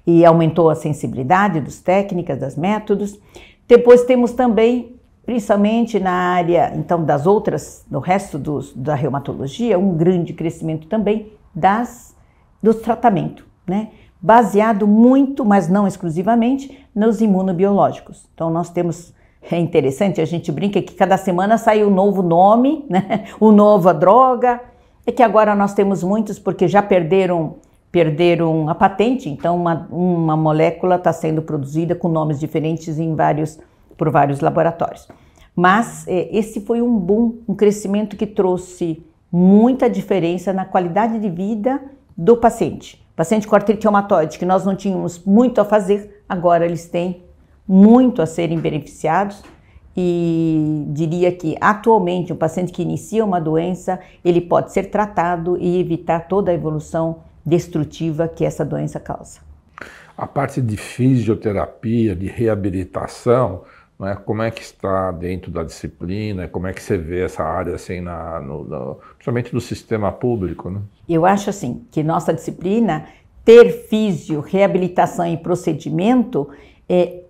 e 0.05 0.23
aumentou 0.23 0.69
a 0.69 0.75
sensibilidade 0.75 1.59
dos 1.59 1.79
técnicas, 1.79 2.39
das 2.39 2.55
métodos. 2.55 3.19
Depois 3.67 4.03
temos 4.03 4.33
também 4.33 4.92
principalmente 5.25 5.99
na 5.99 6.11
área 6.11 6.73
então 6.75 7.03
das 7.03 7.25
outras, 7.25 7.85
no 7.89 7.99
resto 7.99 8.37
dos, 8.37 8.73
da 8.73 8.95
reumatologia, 8.95 9.79
um 9.79 9.95
grande 9.95 10.33
crescimento 10.33 10.87
também 10.87 11.33
das 11.53 12.15
do 12.61 12.73
tratamento, 12.73 13.45
né? 13.67 13.89
Baseado 14.21 14.87
muito, 14.87 15.43
mas 15.43 15.67
não 15.67 15.85
exclusivamente, 15.85 16.87
nos 16.95 17.19
imunobiológicos. 17.19 18.25
Então 18.33 18.49
nós 18.49 18.69
temos 18.69 19.13
é 19.51 19.59
interessante, 19.59 20.21
a 20.21 20.25
gente 20.25 20.51
brinca 20.51 20.81
que 20.81 20.93
cada 20.93 21.17
semana 21.17 21.57
sai 21.57 21.83
um 21.83 21.89
novo 21.89 22.21
nome, 22.21 22.85
né? 22.89 23.25
um 23.41 23.51
nova 23.51 23.93
droga. 23.93 24.61
É 25.05 25.11
que 25.11 25.21
agora 25.21 25.53
nós 25.53 25.73
temos 25.73 26.01
muitos 26.01 26.39
porque 26.39 26.67
já 26.67 26.81
perderam 26.81 27.55
perderam 27.91 28.67
a 28.69 28.73
patente, 28.73 29.29
então 29.29 29.55
uma, 29.55 29.87
uma 29.91 30.35
molécula 30.35 30.95
está 30.95 31.13
sendo 31.13 31.43
produzida 31.43 31.93
com 31.93 32.07
nomes 32.07 32.39
diferentes 32.39 32.97
em 32.97 33.13
vários, 33.13 33.59
por 33.97 34.09
vários 34.09 34.39
laboratórios. 34.39 35.07
Mas 35.55 36.07
é, 36.07 36.35
esse 36.35 36.61
foi 36.61 36.81
um 36.81 36.97
boom, 36.97 37.35
um 37.47 37.55
crescimento 37.55 38.15
que 38.15 38.25
trouxe 38.25 39.03
muita 39.31 39.89
diferença 39.89 40.53
na 40.53 40.65
qualidade 40.65 41.19
de 41.19 41.29
vida 41.29 41.81
do 42.17 42.37
paciente. 42.37 43.03
Paciente 43.15 43.47
com 43.47 43.55
artrite 43.55 43.83
reumatoide, 43.83 44.39
que 44.39 44.45
nós 44.45 44.65
não 44.65 44.75
tínhamos 44.75 45.23
muito 45.23 45.61
a 45.61 45.65
fazer, 45.65 46.23
agora 46.27 46.65
eles 46.65 46.87
têm 46.87 47.23
muito 47.67 48.21
a 48.21 48.25
serem 48.25 48.59
beneficiados 48.59 49.43
e 49.95 50.85
diria 50.89 51.31
que 51.31 51.55
atualmente 51.61 52.33
um 52.33 52.35
paciente 52.35 52.71
que 52.71 52.81
inicia 52.81 53.23
uma 53.23 53.39
doença, 53.39 53.99
ele 54.25 54.41
pode 54.41 54.71
ser 54.71 54.85
tratado 54.85 55.57
e 55.59 55.79
evitar 55.79 56.27
toda 56.27 56.51
a 56.51 56.53
evolução 56.53 57.19
destrutiva 57.45 58.27
que 58.27 58.43
essa 58.43 58.65
doença 58.65 58.99
causa. 58.99 59.39
A 60.17 60.27
parte 60.27 60.61
de 60.61 60.77
fisioterapia, 60.77 62.15
de 62.15 62.27
reabilitação, 62.27 63.63
é? 64.07 64.15
como 64.15 64.41
é 64.41 64.51
que 64.51 64.61
está 64.61 65.11
dentro 65.11 65.51
da 65.51 65.63
disciplina, 65.63 66.47
como 66.47 66.67
é 66.67 66.73
que 66.73 66.81
você 66.81 66.97
vê 66.97 67.23
essa 67.23 67.43
área 67.43 67.75
assim, 67.75 68.01
na, 68.01 68.39
no, 68.39 68.63
no, 68.63 68.95
principalmente 69.15 69.51
do 69.51 69.61
sistema 69.61 70.11
público? 70.11 70.69
Né? 70.69 70.79
Eu 71.07 71.25
acho 71.25 71.49
assim 71.49 71.85
que 71.91 72.03
nossa 72.03 72.33
disciplina 72.33 73.05
ter 73.43 73.87
físio, 73.87 74.39
reabilitação 74.39 75.25
e 75.27 75.37
procedimento 75.37 76.49
é, 76.87 77.23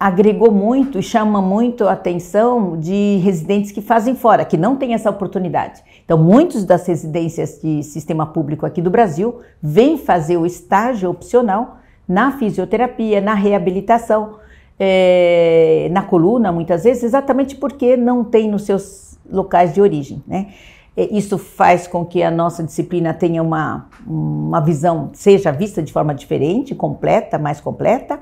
agregou 0.00 0.50
muito 0.50 0.98
e 0.98 1.02
chama 1.02 1.42
muito 1.42 1.86
a 1.86 1.92
atenção 1.92 2.78
de 2.78 3.18
residentes 3.22 3.70
que 3.70 3.82
fazem 3.82 4.14
fora, 4.14 4.46
que 4.46 4.56
não 4.56 4.76
têm 4.76 4.94
essa 4.94 5.10
oportunidade. 5.10 5.82
Então, 6.02 6.16
muitos 6.16 6.64
das 6.64 6.86
residências 6.86 7.60
de 7.62 7.82
sistema 7.82 8.26
público 8.26 8.64
aqui 8.64 8.80
do 8.80 8.88
Brasil 8.88 9.40
vêm 9.62 9.98
fazer 9.98 10.38
o 10.38 10.46
estágio 10.46 11.10
opcional 11.10 11.78
na 12.08 12.32
fisioterapia, 12.32 13.20
na 13.20 13.34
reabilitação, 13.34 14.40
é, 14.80 15.88
na 15.92 16.02
coluna, 16.02 16.50
muitas 16.50 16.84
vezes, 16.84 17.04
exatamente 17.04 17.54
porque 17.54 17.96
não 17.96 18.24
tem 18.24 18.50
nos 18.50 18.62
seus 18.62 19.18
locais 19.30 19.74
de 19.74 19.80
origem. 19.82 20.24
Né? 20.26 20.48
Isso 20.96 21.36
faz 21.36 21.86
com 21.86 22.04
que 22.04 22.22
a 22.22 22.30
nossa 22.30 22.64
disciplina 22.64 23.12
tenha 23.12 23.42
uma, 23.42 23.88
uma 24.06 24.60
visão, 24.60 25.10
seja 25.12 25.52
vista 25.52 25.82
de 25.82 25.92
forma 25.92 26.14
diferente, 26.14 26.74
completa, 26.74 27.38
mais 27.38 27.60
completa 27.60 28.18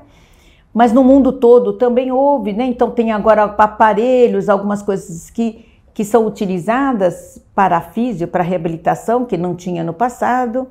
mas 0.73 0.93
no 0.93 1.03
mundo 1.03 1.31
todo 1.31 1.73
também 1.73 2.11
houve, 2.11 2.53
né? 2.53 2.65
Então 2.65 2.91
tem 2.91 3.11
agora 3.11 3.43
aparelhos, 3.43 4.49
algumas 4.49 4.81
coisas 4.81 5.29
que, 5.29 5.65
que 5.93 6.05
são 6.05 6.25
utilizadas 6.25 7.43
para 7.55 7.81
físio, 7.81 8.27
para 8.27 8.43
reabilitação, 8.43 9.25
que 9.25 9.37
não 9.37 9.55
tinha 9.55 9.83
no 9.83 9.93
passado. 9.93 10.67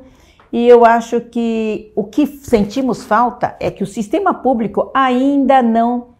E 0.52 0.66
eu 0.66 0.84
acho 0.84 1.20
que 1.20 1.92
o 1.94 2.04
que 2.04 2.26
sentimos 2.26 3.04
falta 3.04 3.56
é 3.60 3.70
que 3.70 3.82
o 3.82 3.86
sistema 3.86 4.32
público 4.34 4.90
ainda 4.94 5.62
não 5.62 6.18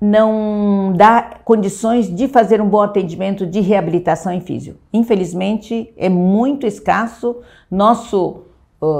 não 0.00 0.92
dá 0.96 1.36
condições 1.44 2.12
de 2.12 2.26
fazer 2.26 2.60
um 2.60 2.68
bom 2.68 2.80
atendimento 2.80 3.46
de 3.46 3.60
reabilitação 3.60 4.32
em 4.32 4.40
físio. 4.40 4.76
Infelizmente, 4.92 5.92
é 5.96 6.08
muito 6.08 6.66
escasso. 6.66 7.36
Nosso 7.70 8.42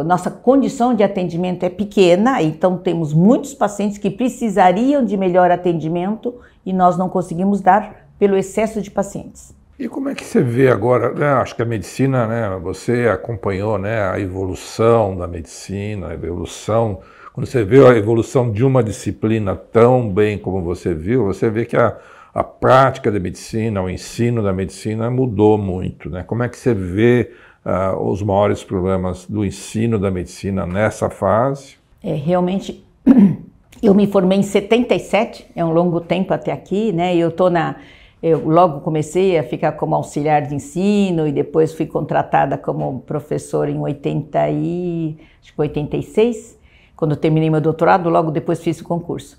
nossa 0.07 0.31
condição 0.31 0.95
de 0.95 1.03
atendimento 1.03 1.65
é 1.65 1.69
pequena, 1.69 2.41
então 2.41 2.79
temos 2.79 3.13
muitos 3.13 3.53
pacientes 3.53 3.99
que 3.99 4.09
precisariam 4.09 5.05
de 5.05 5.17
melhor 5.17 5.51
atendimento 5.51 6.37
e 6.65 6.73
nós 6.73 6.97
não 6.97 7.09
conseguimos 7.09 7.61
dar 7.61 8.07
pelo 8.17 8.37
excesso 8.37 8.81
de 8.81 8.93
pacientes. 8.93 9.53
E 9.83 9.89
como 9.89 10.09
é 10.09 10.15
que 10.15 10.25
você 10.25 10.41
vê 10.41 10.69
agora, 10.69 11.13
né, 11.13 11.27
acho 11.27 11.57
que 11.57 11.63
a 11.63 11.65
medicina, 11.65 12.25
né, 12.29 12.57
você 12.63 13.09
acompanhou 13.13 13.77
né, 13.79 14.01
a 14.13 14.21
evolução 14.21 15.17
da 15.17 15.27
medicina, 15.27 16.07
a 16.07 16.15
evolução, 16.15 17.01
quando 17.33 17.49
você 17.49 17.65
vê 17.65 17.85
a 17.85 17.97
evolução 17.97 18.53
de 18.53 18.65
uma 18.65 18.81
disciplina 18.81 19.57
tão 19.57 20.09
bem 20.09 20.39
como 20.39 20.63
você 20.63 20.95
viu, 20.95 21.25
você 21.25 21.51
vê 21.51 21.65
que 21.65 21.77
a, 21.77 21.99
a 22.33 22.45
prática 22.45 23.11
da 23.11 23.19
medicina, 23.19 23.83
o 23.83 23.91
ensino 23.91 24.41
da 24.41 24.53
medicina 24.53 25.11
mudou 25.11 25.59
muito. 25.59 26.09
Né? 26.09 26.23
Como 26.23 26.45
é 26.45 26.49
que 26.49 26.57
você 26.57 26.73
vê 26.73 27.33
uh, 27.67 28.01
os 28.09 28.23
maiores 28.23 28.63
problemas 28.63 29.27
do 29.27 29.45
ensino 29.45 29.99
da 29.99 30.13
medicina 30.13 30.65
nessa 30.65 31.11
fase? 31.11 31.75
É, 32.05 32.15
realmente, 32.15 32.85
eu 33.83 33.93
me 33.97 34.07
formei 34.07 34.39
em 34.39 34.45
77, 34.45 35.45
é 35.57 35.65
um 35.65 35.73
longo 35.73 36.01
tempo 36.01 36.33
até 36.33 36.53
aqui, 36.53 36.93
né? 36.93 37.17
Eu 37.17 37.33
tô 37.33 37.51
na 37.51 37.75
eu 38.23 38.47
logo 38.49 38.81
comecei 38.83 39.37
a 39.37 39.43
ficar 39.43 39.73
como 39.73 39.97
auxiliar 39.97 40.43
de 40.43 40.55
ensino 40.55 41.27
e 41.27 41.33
depois 41.33 41.75
fui 41.75 41.87
contratada 41.87 42.57
como 42.57 43.01
professora 43.01 43.71
em 43.71 43.81
80 43.81 44.51
e, 44.51 45.19
acho 45.43 45.53
que 45.53 45.61
86, 45.61 46.59
quando 46.95 47.17
terminei 47.17 47.51
meu 47.51 47.61
doutorado, 47.61 48.09
logo 48.09 48.31
depois 48.31 48.63
fiz 48.63 48.81
o 48.81 48.85
concurso. 48.85 49.39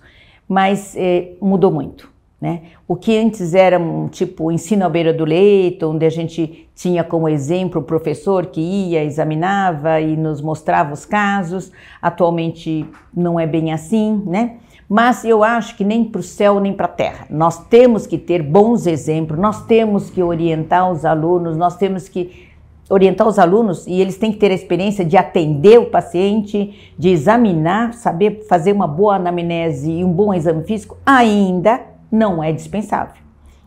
Mas 0.49 0.95
é, 0.97 1.31
mudou 1.41 1.71
muito. 1.71 2.11
Né? 2.41 2.63
O 2.85 2.97
que 2.97 3.17
antes 3.17 3.53
era 3.53 3.79
um 3.79 4.09
tipo 4.09 4.51
ensino 4.51 4.85
à 4.85 4.89
beira 4.89 5.13
do 5.13 5.23
leito, 5.23 5.89
onde 5.89 6.05
a 6.05 6.09
gente 6.09 6.67
tinha 6.75 7.01
como 7.01 7.29
exemplo 7.29 7.79
o 7.79 7.83
professor 7.85 8.47
que 8.47 8.59
ia, 8.59 9.01
examinava 9.01 10.01
e 10.01 10.17
nos 10.17 10.41
mostrava 10.41 10.91
os 10.91 11.05
casos, 11.05 11.71
atualmente 12.01 12.85
não 13.15 13.39
é 13.39 13.47
bem 13.47 13.71
assim, 13.71 14.21
né? 14.25 14.57
Mas 14.95 15.25
eu 15.25 15.43
acho 15.43 15.75
que 15.75 15.83
nem 15.83 16.05
para 16.05 16.19
o 16.19 16.23
céu 16.23 16.59
nem 16.59 16.71
para 16.71 16.85
a 16.85 16.87
terra. 16.87 17.25
Nós 17.27 17.65
temos 17.65 18.05
que 18.05 18.15
ter 18.15 18.43
bons 18.43 18.85
exemplos, 18.85 19.39
nós 19.39 19.65
temos 19.65 20.11
que 20.11 20.21
orientar 20.21 20.91
os 20.91 21.03
alunos, 21.03 21.57
nós 21.57 21.75
temos 21.75 22.07
que 22.07 22.51
orientar 22.87 23.27
os 23.27 23.39
alunos 23.39 23.87
e 23.87 23.99
eles 23.99 24.17
têm 24.17 24.31
que 24.31 24.37
ter 24.37 24.51
a 24.51 24.53
experiência 24.53 25.03
de 25.03 25.17
atender 25.17 25.79
o 25.79 25.87
paciente, 25.87 26.93
de 26.95 27.09
examinar, 27.09 27.95
saber 27.95 28.45
fazer 28.47 28.71
uma 28.71 28.85
boa 28.85 29.15
anamnese 29.15 29.89
e 29.89 30.05
um 30.05 30.13
bom 30.13 30.31
exame 30.31 30.63
físico, 30.63 30.95
ainda 31.03 31.81
não 32.11 32.43
é 32.43 32.51
dispensável. 32.51 33.15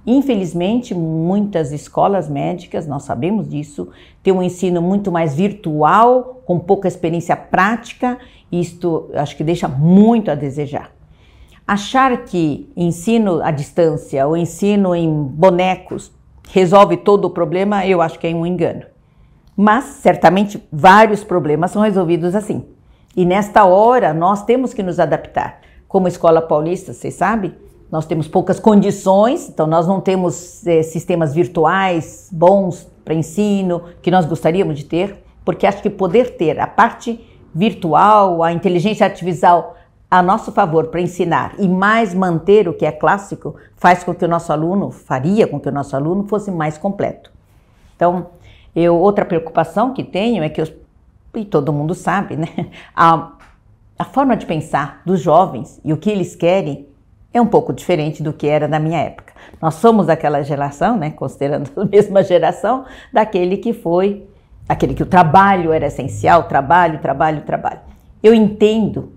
Infelizmente, 0.07 0.95
muitas 0.95 1.73
escolas 1.73 2.29
médicas, 2.29 2.87
nós 2.87 3.03
sabemos 3.03 3.49
disso, 3.49 3.89
têm 4.23 4.33
um 4.33 4.41
ensino 4.41 4.81
muito 4.81 5.11
mais 5.11 5.35
virtual, 5.35 6.41
com 6.47 6.57
pouca 6.61 6.87
experiência 6.87 7.37
prática, 7.37 8.17
e 8.53 8.61
isto 8.61 9.11
acho 9.13 9.37
que 9.37 9.43
deixa 9.43 9.67
muito 9.67 10.31
a 10.31 10.37
desejar. 10.37 10.95
Achar 11.67 12.25
que 12.25 12.71
ensino 12.77 13.43
à 13.43 13.51
distância 13.51 14.25
ou 14.27 14.37
ensino 14.37 14.95
em 14.95 15.13
bonecos 15.13 16.13
resolve 16.49 16.97
todo 16.97 17.25
o 17.25 17.31
problema, 17.31 17.85
eu 17.85 18.01
acho 18.01 18.21
que 18.21 18.27
é 18.29 18.35
um 18.35 18.47
engano. 18.47 18.83
Mas 19.57 19.85
certamente 19.85 20.63
vários 20.71 21.25
problemas 21.25 21.73
são 21.73 21.83
resolvidos 21.83 22.37
assim. 22.37 22.65
E 23.17 23.25
nesta 23.25 23.65
hora 23.65 24.15
nós 24.15 24.45
temos 24.45 24.73
que 24.73 24.83
nos 24.83 25.01
adaptar. 25.01 25.61
Como 25.89 26.07
escola 26.07 26.41
paulista, 26.41 26.93
vocês 26.93 27.15
sabem, 27.15 27.53
nós 27.91 28.07
temos 28.07 28.29
poucas 28.29 28.61
condições, 28.61 29.49
então 29.49 29.67
nós 29.67 29.89
não 29.89 30.01
temos 30.01 30.65
é, 30.67 30.83
sistemas 30.83 31.35
virtuais 31.35 32.29
bons 32.31 32.87
para 33.05 33.15
ensino, 33.15 33.83
que 34.03 34.11
nós 34.11 34.25
gostaríamos 34.25 34.77
de 34.77 34.85
ter, 34.85 35.17
porque 35.45 35.67
acho 35.67 35.83
que 35.83 35.91
poder 35.91 36.37
ter 36.37 36.61
a 36.61 36.67
parte 36.67 37.19
virtual, 37.55 38.43
a 38.43 38.53
inteligência 38.53 39.07
artificial 39.07 39.76
a 40.11 40.23
nosso 40.23 40.53
favor 40.53 40.87
para 40.87 41.01
ensinar 41.01 41.55
e 41.59 41.69
mais 41.69 42.15
manter 42.15 42.69
o 42.69 42.75
que 42.75 42.87
é 42.87 42.93
clássico, 42.93 43.57
faz 43.77 44.05
com 44.05 44.15
que 44.15 44.25
o 44.25 44.29
nosso 44.29 44.53
aluno, 44.53 44.91
faria 44.91 45.47
com 45.47 45.59
que 45.59 45.69
o 45.69 45.73
nosso 45.73 45.97
aluno 45.97 46.25
fosse 46.25 46.51
mais 46.51 46.79
completo. 46.79 47.31
Então, 47.97 48.29
eu, 48.75 48.97
outra 48.97 49.25
preocupação 49.25 49.93
que 49.93 50.05
tenho 50.05 50.45
é 50.45 50.49
que, 50.49 50.63
os, 50.63 50.73
e 51.35 51.45
todo 51.45 51.73
mundo 51.73 51.95
sabe, 51.95 52.37
né, 52.37 52.49
a, 52.95 53.33
a 53.99 54.05
forma 54.05 54.37
de 54.37 54.47
pensar 54.47 55.03
dos 55.05 55.21
jovens 55.21 55.81
e 55.85 55.93
o 55.93 55.97
que 55.97 56.11
eles 56.11 56.37
querem 56.37 56.87
é 57.33 57.41
um 57.41 57.47
pouco 57.47 57.73
diferente 57.73 58.23
do 58.23 58.33
que 58.33 58.47
era 58.47 58.69
na 58.69 58.79
minha 58.79 58.99
época. 58.99 59.33
Nós 59.61 59.75
somos 59.75 60.07
daquela 60.07 60.43
geração, 60.43 60.97
né, 60.97 61.11
considerando 61.11 61.71
a 61.77 61.85
mesma 61.85 62.23
geração, 62.23 62.85
daquele 63.13 63.57
que 63.57 63.73
foi, 63.73 64.27
aquele 64.69 64.95
que 64.95 65.03
o 65.03 65.07
trabalho 65.07 65.73
era 65.73 65.87
essencial, 65.87 66.45
trabalho, 66.45 67.01
trabalho, 67.01 67.43
trabalho. 67.43 67.81
Eu 68.23 68.35
entendo, 68.35 69.13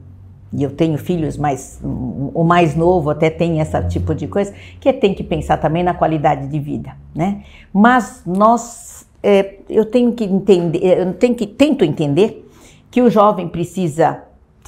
e 0.51 0.63
eu 0.63 0.71
tenho 0.71 0.97
filhos 0.97 1.37
mais, 1.37 1.79
o 1.83 2.43
mais 2.43 2.75
novo 2.75 3.09
até 3.11 3.29
tem 3.29 3.59
esse 3.59 3.81
tipo 3.87 4.15
de 4.15 4.27
coisa, 4.27 4.53
que 4.79 4.91
tem 4.91 5.13
que 5.13 5.23
pensar 5.23 5.57
também 5.57 5.83
na 5.83 5.93
qualidade 5.93 6.47
de 6.47 6.59
vida, 6.59 6.95
né? 7.13 7.43
Mas 7.71 8.23
nós, 8.25 9.07
é, 9.21 9.57
eu 9.69 9.85
tenho 9.85 10.11
que 10.13 10.23
entender, 10.23 10.79
eu 10.83 11.13
tenho 11.13 11.35
que, 11.35 11.45
tento 11.45 11.85
entender 11.85 12.49
que 12.89 13.01
o 13.01 13.11
jovem 13.11 13.47
precisa 13.47 14.23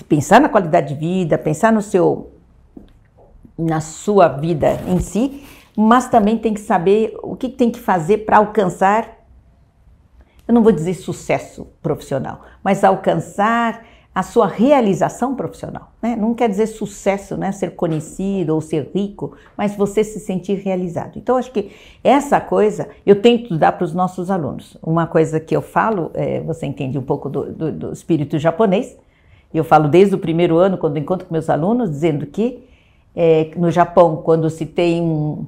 pensar 0.07 0.39
na 0.39 0.49
qualidade 0.49 0.93
de 0.93 0.99
vida, 0.99 1.37
pensar 1.37 1.71
no 1.73 1.81
seu 1.81 2.31
na 3.57 3.79
sua 3.79 4.27
vida 4.27 4.79
em 4.87 4.99
si, 4.99 5.43
mas 5.77 6.07
também 6.07 6.37
tem 6.37 6.53
que 6.53 6.61
saber 6.61 7.13
o 7.21 7.35
que 7.35 7.47
tem 7.47 7.69
que 7.69 7.79
fazer 7.79 8.19
para 8.19 8.37
alcançar. 8.37 9.19
eu 10.47 10.53
não 10.53 10.63
vou 10.63 10.71
dizer 10.71 10.93
sucesso 10.95 11.67
profissional, 11.81 12.41
mas 12.63 12.83
alcançar 12.83 13.83
a 14.13 14.23
sua 14.23 14.45
realização 14.45 15.35
profissional. 15.35 15.91
Né? 16.01 16.17
Não 16.17 16.33
quer 16.33 16.49
dizer 16.49 16.67
sucesso, 16.67 17.37
né? 17.37 17.51
ser 17.53 17.71
conhecido 17.75 18.53
ou 18.53 18.59
ser 18.59 18.91
rico, 18.93 19.33
mas 19.57 19.75
você 19.75 20.03
se 20.03 20.19
sentir 20.19 20.55
realizado. 20.55 21.17
Então, 21.17 21.37
acho 21.37 21.51
que 21.51 21.71
essa 22.03 22.39
coisa 22.41 22.89
eu 23.05 23.21
tento 23.21 23.57
dar 23.57 23.71
para 23.71 23.85
os 23.85 23.93
nossos 23.93 24.29
alunos. 24.29 24.77
Uma 24.83 25.07
coisa 25.07 25.39
que 25.39 25.55
eu 25.55 25.61
falo, 25.61 26.11
é, 26.13 26.41
você 26.41 26.65
entende 26.65 26.97
um 26.97 27.03
pouco 27.03 27.29
do, 27.29 27.51
do, 27.53 27.71
do 27.71 27.93
espírito 27.93 28.37
japonês, 28.37 28.97
eu 29.53 29.63
falo 29.63 29.87
desde 29.87 30.15
o 30.15 30.17
primeiro 30.17 30.57
ano, 30.57 30.77
quando 30.77 30.97
encontro 30.97 31.27
com 31.27 31.33
meus 31.33 31.49
alunos, 31.49 31.89
dizendo 31.89 32.25
que 32.25 32.63
é, 33.15 33.51
no 33.57 33.69
Japão, 33.69 34.17
quando 34.17 34.49
se 34.49 34.65
tem 34.65 35.01
um, 35.01 35.45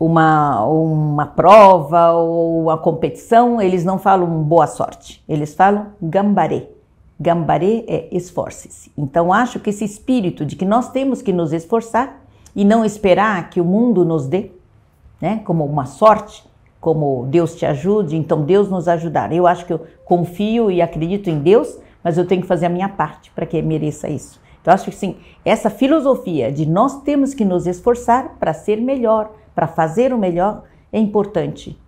uma, 0.00 0.64
uma 0.64 1.26
prova 1.26 2.12
ou 2.12 2.62
uma 2.62 2.78
competição, 2.78 3.60
eles 3.60 3.84
não 3.84 3.98
falam 3.98 4.26
boa 4.42 4.66
sorte, 4.66 5.22
eles 5.28 5.54
falam 5.54 5.88
gambare. 6.00 6.77
Gambare 7.20 7.84
é 7.88 8.08
esforce-se. 8.12 8.92
Então, 8.96 9.32
acho 9.32 9.58
que 9.58 9.70
esse 9.70 9.84
espírito 9.84 10.44
de 10.44 10.54
que 10.54 10.64
nós 10.64 10.90
temos 10.90 11.20
que 11.20 11.32
nos 11.32 11.52
esforçar 11.52 12.24
e 12.54 12.64
não 12.64 12.84
esperar 12.84 13.50
que 13.50 13.60
o 13.60 13.64
mundo 13.64 14.04
nos 14.04 14.26
dê, 14.26 14.50
né, 15.20 15.42
como 15.44 15.64
uma 15.64 15.86
sorte, 15.86 16.48
como 16.80 17.26
Deus 17.26 17.56
te 17.56 17.66
ajude, 17.66 18.16
então 18.16 18.42
Deus 18.42 18.70
nos 18.70 18.86
ajudar. 18.86 19.32
Eu 19.32 19.46
acho 19.46 19.66
que 19.66 19.72
eu 19.72 19.84
confio 20.04 20.70
e 20.70 20.80
acredito 20.80 21.28
em 21.28 21.40
Deus, 21.40 21.76
mas 22.04 22.16
eu 22.16 22.26
tenho 22.26 22.42
que 22.42 22.48
fazer 22.48 22.66
a 22.66 22.70
minha 22.70 22.88
parte 22.88 23.30
para 23.32 23.46
que 23.46 23.60
mereça 23.60 24.08
isso. 24.08 24.40
Então, 24.60 24.72
acho 24.72 24.84
que 24.84 24.96
sim, 24.96 25.16
essa 25.44 25.70
filosofia 25.70 26.52
de 26.52 26.66
nós 26.66 27.02
temos 27.02 27.34
que 27.34 27.44
nos 27.44 27.66
esforçar 27.66 28.36
para 28.38 28.52
ser 28.52 28.80
melhor, 28.80 29.32
para 29.54 29.66
fazer 29.66 30.12
o 30.12 30.18
melhor, 30.18 30.62
é 30.92 30.98
importante. 30.98 31.78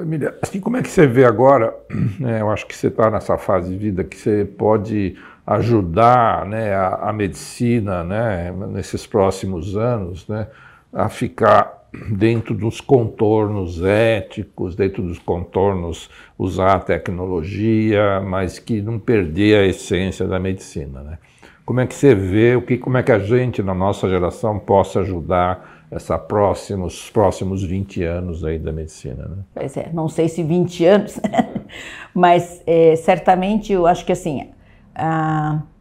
Emília, 0.00 0.36
assim, 0.42 0.60
como 0.60 0.76
é 0.76 0.82
que 0.82 0.88
você 0.88 1.06
vê 1.06 1.24
agora, 1.24 1.74
né, 2.20 2.40
eu 2.40 2.50
acho 2.50 2.66
que 2.66 2.76
você 2.76 2.88
está 2.88 3.10
nessa 3.10 3.38
fase 3.38 3.70
de 3.70 3.78
vida 3.78 4.04
que 4.04 4.16
você 4.16 4.44
pode 4.44 5.16
ajudar 5.46 6.46
né, 6.46 6.74
a, 6.74 7.08
a, 7.08 7.12
medicina 7.12 8.04
né, 8.04 8.52
nesses 8.68 9.06
próximos 9.06 9.76
anos 9.76 10.28
né, 10.28 10.46
a 10.92 11.08
ficar 11.08 11.88
dentro 12.10 12.54
dos 12.54 12.80
contornos 12.80 13.82
éticos, 13.82 14.76
dentro 14.76 15.02
dos 15.02 15.18
contornos 15.18 16.10
usar 16.38 16.74
a 16.74 16.80
tecnologia, 16.80 18.20
mas 18.20 18.58
que 18.58 18.82
não 18.82 18.98
perder 18.98 19.58
a 19.58 19.66
essência 19.66 20.26
da 20.26 20.38
medicina. 20.38 21.00
Né? 21.02 21.18
Como 21.64 21.80
é 21.80 21.86
que 21.86 21.94
você 21.94 22.14
vê, 22.14 22.54
o 22.54 22.62
que, 22.62 22.76
como 22.76 22.98
é 22.98 23.02
que 23.02 23.12
a 23.12 23.18
gente, 23.18 23.62
na 23.62 23.74
nossa 23.74 24.08
geração, 24.08 24.58
possa 24.58 25.00
ajudar 25.00 25.71
essa 25.92 26.18
próximos, 26.18 27.10
próximos 27.10 27.62
20 27.62 28.02
anos 28.02 28.42
aí 28.42 28.58
da 28.58 28.72
medicina? 28.72 29.28
Né? 29.28 29.36
Pois 29.54 29.76
é, 29.76 29.90
não 29.92 30.08
sei 30.08 30.26
se 30.26 30.42
20 30.42 30.86
anos, 30.86 31.20
mas 32.14 32.62
é, 32.66 32.96
certamente 32.96 33.74
eu 33.74 33.86
acho 33.86 34.04
que 34.06 34.12
assim, 34.12 34.48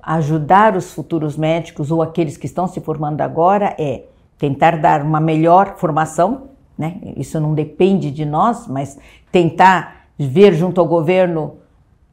ajudar 0.03 0.75
os 0.75 0.94
futuros 0.94 1.38
médicos 1.38 1.91
ou 1.91 2.01
aqueles 2.01 2.36
que 2.36 2.46
estão 2.46 2.68
se 2.68 2.82
formando 2.82 3.22
agora 3.22 3.74
é 3.80 4.03
tentar 4.38 4.77
dar 4.77 5.01
uma 5.01 5.22
melhor 5.22 5.77
formação, 5.77 6.50
né? 6.77 6.98
isso 7.15 7.39
não 7.39 7.53
depende 7.53 8.12
de 8.12 8.25
nós, 8.25 8.68
mas 8.68 9.00
tentar 9.32 10.08
ver 10.20 10.53
junto 10.53 10.82
ao 10.82 10.88
governo 10.88 11.56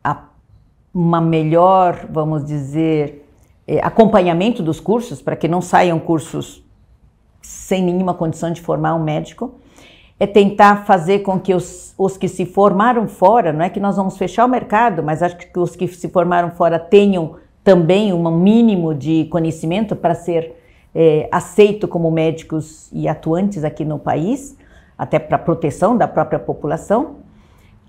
a, 0.05 0.23
uma 0.95 1.21
melhor, 1.21 2.07
vamos 2.09 2.45
dizer, 2.45 3.27
é, 3.67 3.81
acompanhamento 3.81 4.63
dos 4.63 4.79
cursos, 4.79 5.21
para 5.21 5.35
que 5.35 5.49
não 5.49 5.61
saiam 5.61 5.99
cursos 5.99 6.63
sem 7.41 7.83
nenhuma 7.83 8.15
condição 8.15 8.53
de 8.53 8.61
formar 8.61 8.95
um 8.95 9.03
médico, 9.03 9.55
é 10.21 10.27
tentar 10.27 10.85
fazer 10.85 11.21
com 11.21 11.39
que 11.39 11.55
os, 11.55 11.95
os 11.97 12.17
que 12.17 12.29
se 12.29 12.45
formaram 12.45 13.07
fora, 13.07 13.53
não 13.53 13.63
é 13.63 13.71
que 13.71 13.79
nós 13.79 13.97
vamos 13.97 14.17
fechar 14.17 14.45
o 14.45 14.49
mercado, 14.49 15.03
mas 15.03 15.23
acho 15.23 15.37
que 15.37 15.59
os 15.59 15.77
que 15.77 15.87
se 15.87 16.09
formaram 16.09 16.51
fora 16.51 16.79
tenham 16.79 17.37
também 17.63 18.13
um 18.13 18.31
mínimo 18.31 18.95
de 18.95 19.27
conhecimento 19.27 19.95
para 19.95 20.15
ser 20.15 20.55
é, 20.95 21.29
aceito 21.31 21.87
como 21.87 22.11
médicos 22.11 22.89
e 22.93 23.07
atuantes 23.07 23.63
aqui 23.63 23.85
no 23.85 23.99
país, 23.99 24.57
até 24.97 25.19
para 25.19 25.39
proteção 25.39 25.97
da 25.97 26.09
própria 26.09 26.39
população 26.39 27.28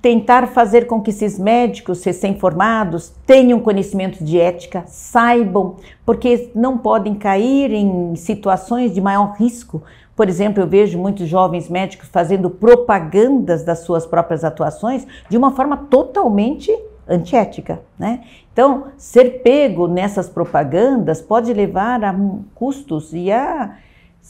tentar 0.01 0.47
fazer 0.47 0.87
com 0.87 1.01
que 1.01 1.09
esses 1.09 1.37
médicos 1.37 2.03
recém-formados 2.03 3.13
tenham 3.25 3.59
conhecimento 3.59 4.23
de 4.23 4.39
ética, 4.39 4.83
saibam, 4.87 5.75
porque 6.05 6.51
não 6.55 6.77
podem 6.77 7.15
cair 7.15 7.71
em 7.73 8.15
situações 8.15 8.93
de 8.93 9.01
maior 9.01 9.35
risco. 9.37 9.81
Por 10.15 10.29
exemplo, 10.29 10.61
eu 10.61 10.67
vejo 10.67 10.97
muitos 10.97 11.27
jovens 11.27 11.69
médicos 11.69 12.09
fazendo 12.09 12.49
propagandas 12.49 13.63
das 13.63 13.79
suas 13.79 14.05
próprias 14.05 14.43
atuações 14.43 15.05
de 15.29 15.37
uma 15.37 15.51
forma 15.51 15.77
totalmente 15.77 16.71
antiética, 17.07 17.81
né? 17.97 18.21
Então, 18.53 18.85
ser 18.97 19.41
pego 19.41 19.87
nessas 19.87 20.29
propagandas 20.29 21.21
pode 21.21 21.51
levar 21.53 22.03
a 22.03 22.15
custos 22.53 23.13
e 23.13 23.31
a 23.31 23.77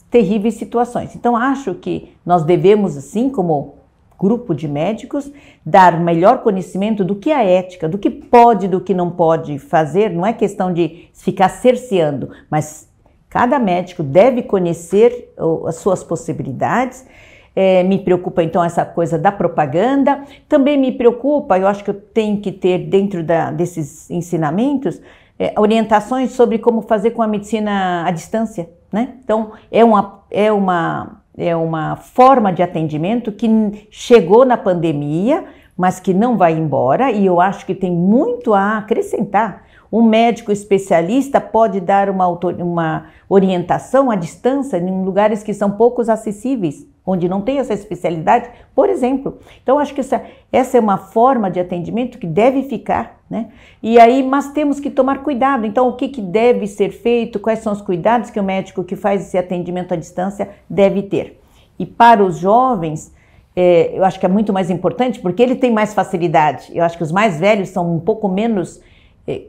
terríveis 0.09 0.55
situações. 0.55 1.15
Então, 1.15 1.35
acho 1.35 1.73
que 1.75 2.13
nós 2.25 2.43
devemos, 2.43 2.95
assim 2.95 3.29
como 3.29 3.78
grupo 4.19 4.53
de 4.53 4.67
médicos, 4.67 5.31
dar 5.65 5.97
melhor 5.99 6.39
conhecimento 6.39 7.05
do 7.05 7.15
que 7.15 7.31
a 7.31 7.43
ética, 7.43 7.87
do 7.87 7.97
que 7.97 8.09
pode, 8.09 8.67
do 8.67 8.81
que 8.81 8.93
não 8.93 9.09
pode 9.09 9.57
fazer. 9.57 10.09
Não 10.09 10.25
é 10.25 10.33
questão 10.33 10.73
de 10.73 11.09
ficar 11.13 11.47
cerceando, 11.47 12.29
mas 12.49 12.89
cada 13.29 13.57
médico 13.57 14.03
deve 14.03 14.43
conhecer 14.43 15.33
as 15.65 15.75
suas 15.75 16.03
possibilidades. 16.03 17.07
É, 17.55 17.81
me 17.83 17.97
preocupa 17.99 18.43
então 18.43 18.63
essa 18.63 18.85
coisa 18.85 19.17
da 19.17 19.31
propaganda. 19.31 20.23
Também 20.47 20.77
me 20.77 20.91
preocupa, 20.91 21.57
eu 21.57 21.67
acho 21.67 21.83
que 21.83 21.89
eu 21.89 21.95
tenho 21.95 22.41
que 22.41 22.51
ter 22.51 22.79
dentro 22.89 23.23
da, 23.23 23.51
desses 23.51 24.09
ensinamentos 24.09 25.01
é, 25.39 25.53
orientações 25.57 26.31
sobre 26.31 26.59
como 26.59 26.81
fazer 26.81 27.11
com 27.11 27.21
a 27.21 27.27
medicina 27.27 28.03
à 28.05 28.11
distância. 28.11 28.69
Né? 28.91 29.15
Então, 29.23 29.53
é 29.71 29.83
uma, 29.83 30.23
é 30.29 30.51
uma 30.51 31.18
é 31.39 31.55
uma 31.55 31.95
forma 31.95 32.51
de 32.51 32.61
atendimento 32.61 33.31
que 33.31 33.87
chegou 33.89 34.43
na 34.43 34.57
pandemia, 34.57 35.45
mas 35.75 35.99
que 35.99 36.13
não 36.13 36.37
vai 36.37 36.53
embora, 36.53 37.09
e 37.09 37.25
eu 37.25 37.39
acho 37.39 37.65
que 37.65 37.73
tem 37.73 37.89
muito 37.89 38.53
a 38.53 38.77
acrescentar. 38.77 39.63
Um 39.91 40.03
médico 40.03 40.51
especialista 40.51 41.39
pode 41.39 41.79
dar 41.79 42.09
uma, 42.09 42.27
uma 42.27 43.05
orientação 43.29 44.11
à 44.11 44.15
distância 44.15 44.77
em 44.77 45.03
lugares 45.03 45.41
que 45.41 45.53
são 45.53 45.71
poucos 45.71 46.09
acessíveis, 46.09 46.85
onde 47.09 47.27
não 47.27 47.41
tem 47.41 47.57
essa 47.57 47.73
especialidade, 47.73 48.49
por 48.75 48.89
exemplo. 48.89 49.39
Então, 49.63 49.79
acho 49.79 49.93
que 49.93 50.01
essa, 50.01 50.21
essa 50.51 50.77
é 50.77 50.79
uma 50.79 50.97
forma 50.97 51.49
de 51.49 51.59
atendimento 51.59 52.17
que 52.17 52.27
deve 52.27 52.63
ficar, 52.63 53.19
né? 53.29 53.49
E 53.81 53.99
aí, 53.99 54.23
mas 54.23 54.51
temos 54.51 54.79
que 54.79 54.89
tomar 54.89 55.23
cuidado. 55.23 55.65
Então, 55.65 55.87
o 55.87 55.93
que, 55.93 56.07
que 56.07 56.21
deve 56.21 56.67
ser 56.67 56.91
feito? 56.91 57.39
Quais 57.39 57.59
são 57.59 57.73
os 57.73 57.81
cuidados 57.81 58.29
que 58.29 58.39
o 58.39 58.43
médico 58.43 58.83
que 58.83 58.95
faz 58.95 59.27
esse 59.27 59.37
atendimento 59.37 59.93
à 59.93 59.97
distância 59.97 60.49
deve 60.69 61.03
ter? 61.03 61.39
E 61.77 61.85
para 61.85 62.23
os 62.23 62.37
jovens, 62.37 63.13
é, 63.55 63.97
eu 63.97 64.03
acho 64.03 64.19
que 64.19 64.25
é 64.25 64.29
muito 64.29 64.53
mais 64.53 64.69
importante 64.69 65.19
porque 65.19 65.41
ele 65.41 65.55
tem 65.55 65.71
mais 65.71 65.93
facilidade. 65.93 66.71
Eu 66.73 66.83
acho 66.83 66.97
que 66.97 67.03
os 67.03 67.11
mais 67.11 67.39
velhos 67.39 67.69
são 67.69 67.95
um 67.95 67.99
pouco 67.99 68.27
menos 68.27 68.81
é, 69.27 69.43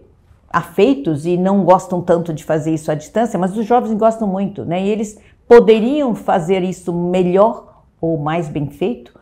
afeitos 0.50 1.26
e 1.26 1.36
não 1.36 1.64
gostam 1.64 2.00
tanto 2.00 2.32
de 2.32 2.42
fazer 2.42 2.74
isso 2.74 2.90
à 2.90 2.94
distância, 2.94 3.38
mas 3.38 3.56
os 3.56 3.66
jovens 3.66 3.94
gostam 3.94 4.26
muito, 4.26 4.64
né? 4.64 4.82
E 4.82 4.88
eles 4.88 5.18
poderiam 5.50 6.14
fazer 6.14 6.62
isso 6.62 6.94
melhor 6.94 7.82
ou 8.00 8.16
mais 8.16 8.48
bem 8.48 8.68
feito 8.68 9.12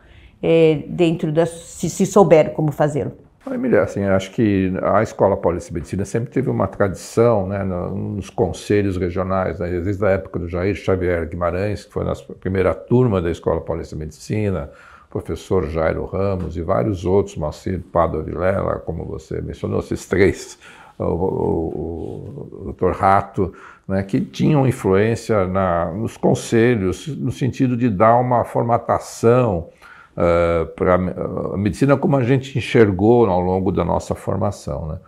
é, 0.43 0.83
dentro 0.87 1.31
da 1.31 1.47
se, 1.47 1.89
se 1.89 2.05
como 2.53 2.71
fazê-lo. 2.71 3.13
Emília, 3.51 3.81
assim, 3.81 4.03
acho 4.03 4.29
que 4.29 4.71
a 4.83 5.01
Escola 5.01 5.35
Paulista 5.35 5.69
de 5.69 5.73
Medicina 5.73 6.05
sempre 6.05 6.29
teve 6.29 6.47
uma 6.47 6.67
tradição 6.67 7.47
né, 7.47 7.63
nos 7.63 8.29
conselhos 8.29 8.95
regionais, 8.95 9.57
né, 9.57 9.79
desde 9.79 10.05
a 10.05 10.09
época 10.11 10.37
do 10.37 10.47
Jair 10.47 10.75
Xavier 10.75 11.27
Guimarães, 11.27 11.85
que 11.85 11.91
foi 11.91 12.07
a 12.07 12.13
primeira 12.39 12.75
turma 12.75 13.19
da 13.19 13.31
Escola 13.31 13.59
Paulista 13.59 13.95
de 13.95 13.99
Medicina, 13.99 14.69
professor 15.09 15.67
Jairo 15.67 16.05
Ramos 16.05 16.55
e 16.55 16.61
vários 16.61 17.05
outros, 17.05 17.37
Macir 17.37 17.81
Padua 17.91 18.21
Vilela, 18.21 18.75
como 18.75 19.03
você 19.03 19.41
mencionou, 19.41 19.79
esses 19.79 20.05
três, 20.05 20.59
o, 20.99 21.05
o, 21.05 22.67
o 22.67 22.73
Dr. 22.73 22.91
Rato, 22.91 23.51
né, 23.89 24.03
que 24.03 24.21
tinham 24.21 24.67
influência 24.67 25.47
na, 25.47 25.91
nos 25.91 26.15
conselhos, 26.15 27.07
no 27.07 27.31
sentido 27.31 27.75
de 27.75 27.89
dar 27.89 28.17
uma 28.17 28.45
formatação 28.45 29.69
uh, 30.15 30.21
eh, 30.21 30.65
para 30.75 30.93
a 30.93 31.57
medicina 31.57 31.97
como 31.97 32.15
a 32.15 32.23
gente 32.23 32.55
enxergou 32.55 33.25
ao 33.25 33.39
longo 33.39 33.71
da 33.71 33.83
nossa 33.83 34.13
formação. 34.13 34.89
Né? 34.89 34.99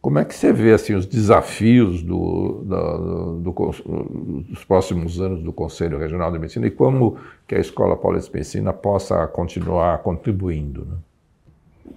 Como 0.00 0.18
é 0.18 0.24
que 0.24 0.34
você 0.34 0.52
vê 0.52 0.72
assim, 0.72 0.94
os 0.94 1.06
desafios 1.06 2.02
do, 2.02 2.64
do, 2.64 3.40
do, 3.42 4.42
dos 4.48 4.64
próximos 4.64 5.20
anos 5.20 5.40
do 5.40 5.52
Conselho 5.52 5.96
Regional 5.96 6.32
de 6.32 6.40
Medicina 6.40 6.66
e 6.66 6.70
como 6.72 7.18
que 7.46 7.54
a 7.54 7.60
Escola 7.60 7.96
Paulista 7.96 8.28
de 8.32 8.38
Medicina 8.38 8.72
possa 8.72 9.24
continuar 9.28 9.98
contribuindo? 9.98 10.84
Né? 10.84 11.94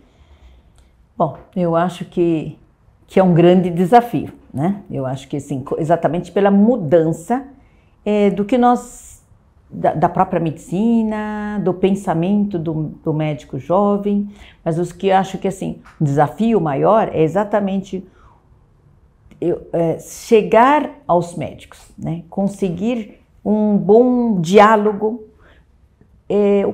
Bom, 1.17 1.39
eu 1.55 1.75
acho 1.75 2.05
que, 2.05 2.55
que 3.07 3.19
é 3.19 3.23
um 3.23 3.33
grande 3.33 3.71
desafio. 3.71 4.38
Né? 4.53 4.81
Eu 4.89 5.05
acho 5.05 5.27
que 5.27 5.37
assim, 5.37 5.63
exatamente 5.77 6.31
pela 6.31 6.49
mudança 6.49 7.45
é, 8.03 8.29
do 8.29 8.43
que 8.43 8.57
nós 8.57 9.23
da, 9.69 9.93
da, 9.93 10.09
própria 10.09 10.39
medicina, 10.39 11.61
do 11.63 11.73
pensamento 11.73 12.57
do, 12.57 12.95
do 13.03 13.13
médico 13.13 13.59
jovem, 13.59 14.27
mas 14.65 14.79
os 14.79 14.91
que 14.91 15.11
acho 15.11 15.37
que 15.37 15.47
assim, 15.47 15.79
o 16.01 16.03
desafio 16.03 16.59
maior 16.59 17.09
é 17.13 17.21
exatamente 17.21 18.03
eu, 19.39 19.67
é, 19.71 19.99
chegar 19.99 20.99
aos 21.07 21.35
médicos, 21.35 21.79
né? 21.97 22.23
conseguir 22.29 23.19
um 23.43 23.77
bom 23.77 24.41
diálogo. 24.41 25.23
É, 26.27 26.65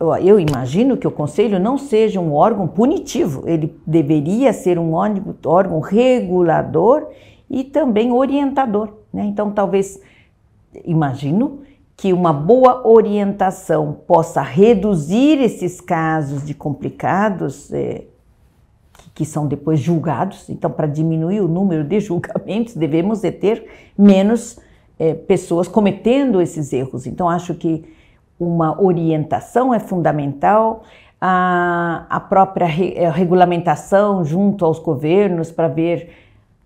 eu 0.00 0.38
imagino 0.38 0.96
que 0.96 1.08
o 1.08 1.10
conselho 1.10 1.58
não 1.58 1.76
seja 1.76 2.20
um 2.20 2.32
órgão 2.32 2.68
punitivo, 2.68 3.42
ele 3.48 3.76
deveria 3.84 4.52
ser 4.52 4.78
um 4.78 4.92
órgão 4.94 5.80
regulador 5.80 7.08
e 7.50 7.64
também 7.64 8.12
orientador. 8.12 8.90
Né? 9.12 9.24
Então, 9.24 9.50
talvez, 9.50 10.00
imagino 10.84 11.62
que 11.96 12.12
uma 12.12 12.32
boa 12.32 12.86
orientação 12.86 13.98
possa 14.06 14.40
reduzir 14.40 15.40
esses 15.40 15.80
casos 15.80 16.46
de 16.46 16.54
complicados 16.54 17.72
é, 17.72 18.04
que 19.16 19.24
são 19.24 19.48
depois 19.48 19.80
julgados. 19.80 20.48
Então, 20.48 20.70
para 20.70 20.86
diminuir 20.86 21.40
o 21.40 21.48
número 21.48 21.82
de 21.82 21.98
julgamentos, 21.98 22.76
devemos 22.76 23.22
de 23.22 23.32
ter 23.32 23.66
menos 23.98 24.60
é, 24.96 25.12
pessoas 25.12 25.66
cometendo 25.66 26.40
esses 26.40 26.72
erros. 26.72 27.04
Então, 27.04 27.28
acho 27.28 27.52
que 27.52 27.84
uma 28.38 28.80
orientação 28.80 29.74
é 29.74 29.78
fundamental, 29.78 30.82
a, 31.20 32.06
a 32.08 32.20
própria 32.20 32.66
re, 32.66 33.04
a 33.04 33.10
regulamentação 33.10 34.24
junto 34.24 34.64
aos 34.64 34.78
governos 34.78 35.50
para 35.50 35.68
ver 35.68 36.10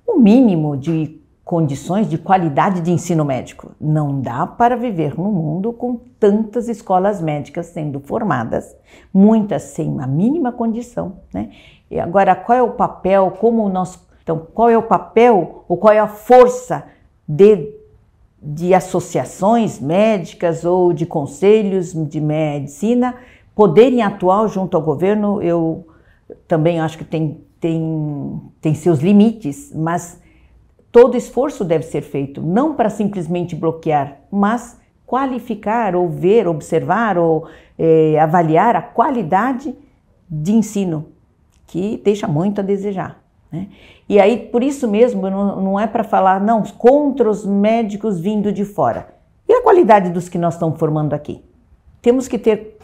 o 0.07 0.19
mínimo 0.19 0.77
de 0.77 1.21
condições 1.45 2.09
de 2.09 2.19
qualidade 2.19 2.81
de 2.81 2.93
ensino 2.93 3.25
médico. 3.25 3.73
Não 3.81 4.21
dá 4.21 4.47
para 4.47 4.77
viver 4.77 5.19
no 5.19 5.31
mundo 5.33 5.73
com 5.73 5.99
tantas 6.19 6.69
escolas 6.69 7.21
médicas 7.21 7.67
sendo 7.67 8.01
formadas, 8.01 8.77
muitas 9.13 9.63
sem 9.63 10.01
a 10.01 10.07
mínima 10.07 10.53
condição, 10.53 11.17
né? 11.33 11.51
E 11.91 12.01
agora, 12.01 12.35
qual 12.35 12.57
é 12.57 12.63
o 12.63 12.71
papel, 12.71 13.35
como 13.39 13.69
nós, 13.69 14.03
então, 14.23 14.47
qual 14.55 14.71
é 14.71 14.79
o 14.79 14.83
papel 14.83 15.65
ou 15.69 15.77
qual 15.77 15.93
é 15.93 15.99
a 15.99 16.07
força 16.07 16.85
de, 17.29 17.69
de 18.43 18.75
associações 18.75 19.79
médicas 19.79 20.65
ou 20.65 20.93
de 20.93 21.07
conselhos 21.07 21.93
de 21.93 22.21
medicina 22.21 23.15
poderem 23.55 24.03
atuar 24.03 24.49
junto 24.49 24.77
ao 24.77 24.83
governo? 24.83 25.41
Eu 25.41 25.87
também 26.49 26.81
acho 26.81 26.99
que 26.99 27.05
tem, 27.05 27.41
tem, 27.61 28.41
tem 28.61 28.75
seus 28.75 28.99
limites, 28.99 29.73
mas 29.75 30.21
Todo 30.93 31.17
esforço 31.17 31.65
deve 31.65 31.87
ser 31.87 32.03
feito, 32.03 32.43
não 32.43 32.75
para 32.75 32.91
simplesmente 32.91 33.57
bloquear, 33.57 34.19
mas 34.31 34.79
qualificar 35.07 35.97
ou 35.97 36.07
ver, 36.07 36.47
observar 36.47 37.17
ou 37.17 37.49
eh, 37.79 38.19
avaliar 38.21 38.77
a 38.77 38.83
qualidade 38.83 39.75
de 40.29 40.53
ensino, 40.53 41.09
que 41.67 41.99
deixa 42.05 42.29
muito 42.29 42.61
a 42.61 42.63
desejar. 42.63 43.23
Né? 43.51 43.69
E 44.13 44.21
aí, 44.21 44.37
por 44.37 44.63
isso 44.63 44.87
mesmo, 44.87 45.23
não, 45.31 45.59
não 45.59 45.81
é 45.81 45.87
para 45.87 46.05
falar, 46.05 46.39
não, 46.39 46.63
contra 46.65 47.31
os 47.31 47.47
médicos 47.47 48.21
vindo 48.21 48.53
de 48.53 48.63
fora. 48.63 49.09
E 49.49 49.55
a 49.55 49.63
qualidade 49.63 50.11
dos 50.11 50.29
que 50.29 50.37
nós 50.37 50.53
estamos 50.53 50.79
formando 50.79 51.15
aqui? 51.15 51.43
Temos 52.03 52.29
que 52.29 52.39
ter 52.39 52.77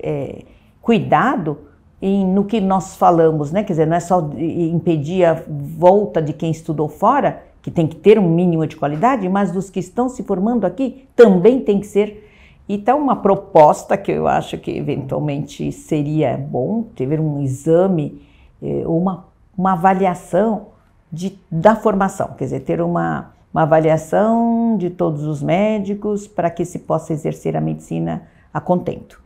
é, 0.00 0.42
cuidado 0.80 1.56
em, 2.02 2.26
no 2.26 2.44
que 2.46 2.60
nós 2.60 2.96
falamos, 2.96 3.52
né? 3.52 3.62
Quer 3.62 3.74
dizer, 3.74 3.86
não 3.86 3.94
é 3.94 4.00
só 4.00 4.28
impedir 4.36 5.24
a 5.24 5.40
volta 5.48 6.20
de 6.20 6.32
quem 6.32 6.50
estudou 6.50 6.88
fora, 6.88 7.44
que 7.62 7.70
tem 7.70 7.86
que 7.86 7.94
ter 7.94 8.18
um 8.18 8.28
mínimo 8.28 8.66
de 8.66 8.74
qualidade, 8.74 9.28
mas 9.28 9.52
dos 9.52 9.70
que 9.70 9.78
estão 9.78 10.08
se 10.08 10.24
formando 10.24 10.64
aqui 10.64 11.06
também 11.14 11.60
tem 11.60 11.78
que 11.78 11.86
ser. 11.86 12.28
Então, 12.68 12.98
uma 12.98 13.14
proposta 13.14 13.96
que 13.96 14.10
eu 14.10 14.26
acho 14.26 14.58
que 14.58 14.72
eventualmente 14.72 15.70
seria 15.70 16.36
bom 16.36 16.82
ter 16.96 17.20
um 17.20 17.40
exame, 17.40 18.20
eh, 18.60 18.82
uma, 18.84 19.26
uma 19.56 19.74
avaliação 19.74 20.71
de, 21.12 21.38
da 21.50 21.76
formação, 21.76 22.28
quer 22.38 22.44
dizer, 22.44 22.60
ter 22.60 22.80
uma, 22.80 23.32
uma 23.52 23.62
avaliação 23.62 24.76
de 24.78 24.88
todos 24.88 25.24
os 25.24 25.42
médicos 25.42 26.26
para 26.26 26.48
que 26.48 26.64
se 26.64 26.78
possa 26.78 27.12
exercer 27.12 27.54
a 27.56 27.60
medicina 27.60 28.22
a 28.52 28.60
contento. 28.60 29.20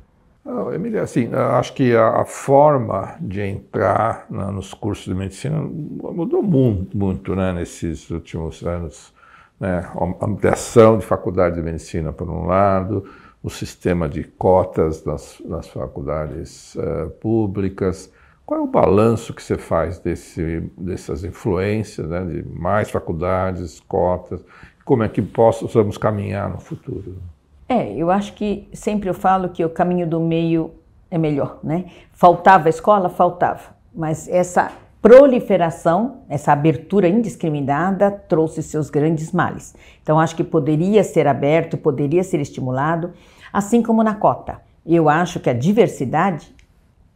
Oh, 0.44 0.72
Emília, 0.72 1.03
assim, 1.03 1.29
acho 1.35 1.72
que 1.75 1.94
a, 1.96 2.20
a 2.20 2.25
forma 2.25 3.16
de 3.20 3.40
entrar 3.40 4.27
né, 4.31 4.46
nos 4.46 4.72
cursos 4.72 5.05
de 5.05 5.14
medicina 5.14 5.59
mudou 5.61 6.42
muito, 6.42 6.96
muito 6.96 7.35
né, 7.35 7.53
nesses 7.53 8.11
últimos 8.11 8.62
anos. 8.64 9.12
Né? 9.59 9.85
A 9.94 10.25
ampliação 10.25 10.99
de 10.99 11.05
faculdade 11.05 11.57
de 11.57 11.62
medicina, 11.62 12.12
por 12.12 12.31
um 12.31 12.46
lado, 12.46 13.05
o 13.42 13.51
sistema 13.51 14.09
de 14.09 14.22
cotas 14.22 15.05
nas, 15.05 15.40
nas 15.44 15.68
faculdades 15.68 16.77
uh, 16.77 17.11
públicas. 17.20 18.12
Qual 18.47 18.61
é 18.61 18.63
o 18.63 18.67
balanço 18.69 19.35
que 19.35 19.43
você 19.43 19.59
faz 19.59 19.99
desse, 19.99 20.61
dessas 20.79 21.25
influências, 21.25 22.09
né, 22.09 22.25
de 22.25 22.49
mais 22.49 22.89
faculdades, 22.89 23.81
cotas? 23.81 24.41
Como 24.85 25.03
é 25.03 25.09
que 25.09 25.21
possamos 25.21 25.99
caminhar 25.99 26.49
no 26.49 26.61
futuro? 26.61 27.17
É, 27.69 27.93
eu 27.93 28.09
acho 28.09 28.35
que 28.35 28.69
sempre 28.73 29.11
eu 29.11 29.15
falo 29.15 29.49
que 29.49 29.65
o 29.65 29.69
caminho 29.69 30.07
do 30.07 30.21
meio 30.21 30.71
é 31.11 31.19
melhor, 31.19 31.59
né? 31.61 31.87
Faltava 32.13 32.69
escola? 32.69 33.09
Faltava. 33.09 33.75
Mas 33.93 34.29
essa 34.29 34.71
proliferação, 35.03 36.19
essa 36.29 36.53
abertura 36.53 37.09
indiscriminada 37.09 38.13
trouxe 38.13 38.63
seus 38.63 38.89
grandes 38.91 39.33
males. 39.33 39.75
Então 40.01 40.21
acho 40.21 40.37
que 40.37 40.45
poderia 40.45 41.03
ser 41.03 41.27
aberto, 41.27 41.77
poderia 41.77 42.23
ser 42.23 42.41
estimulado, 42.41 43.13
assim 43.53 43.83
como 43.83 44.05
na 44.05 44.15
cota. 44.15 44.61
Eu 44.87 45.09
acho 45.09 45.41
que 45.41 45.51
a 45.51 45.53
diversidade 45.53 46.55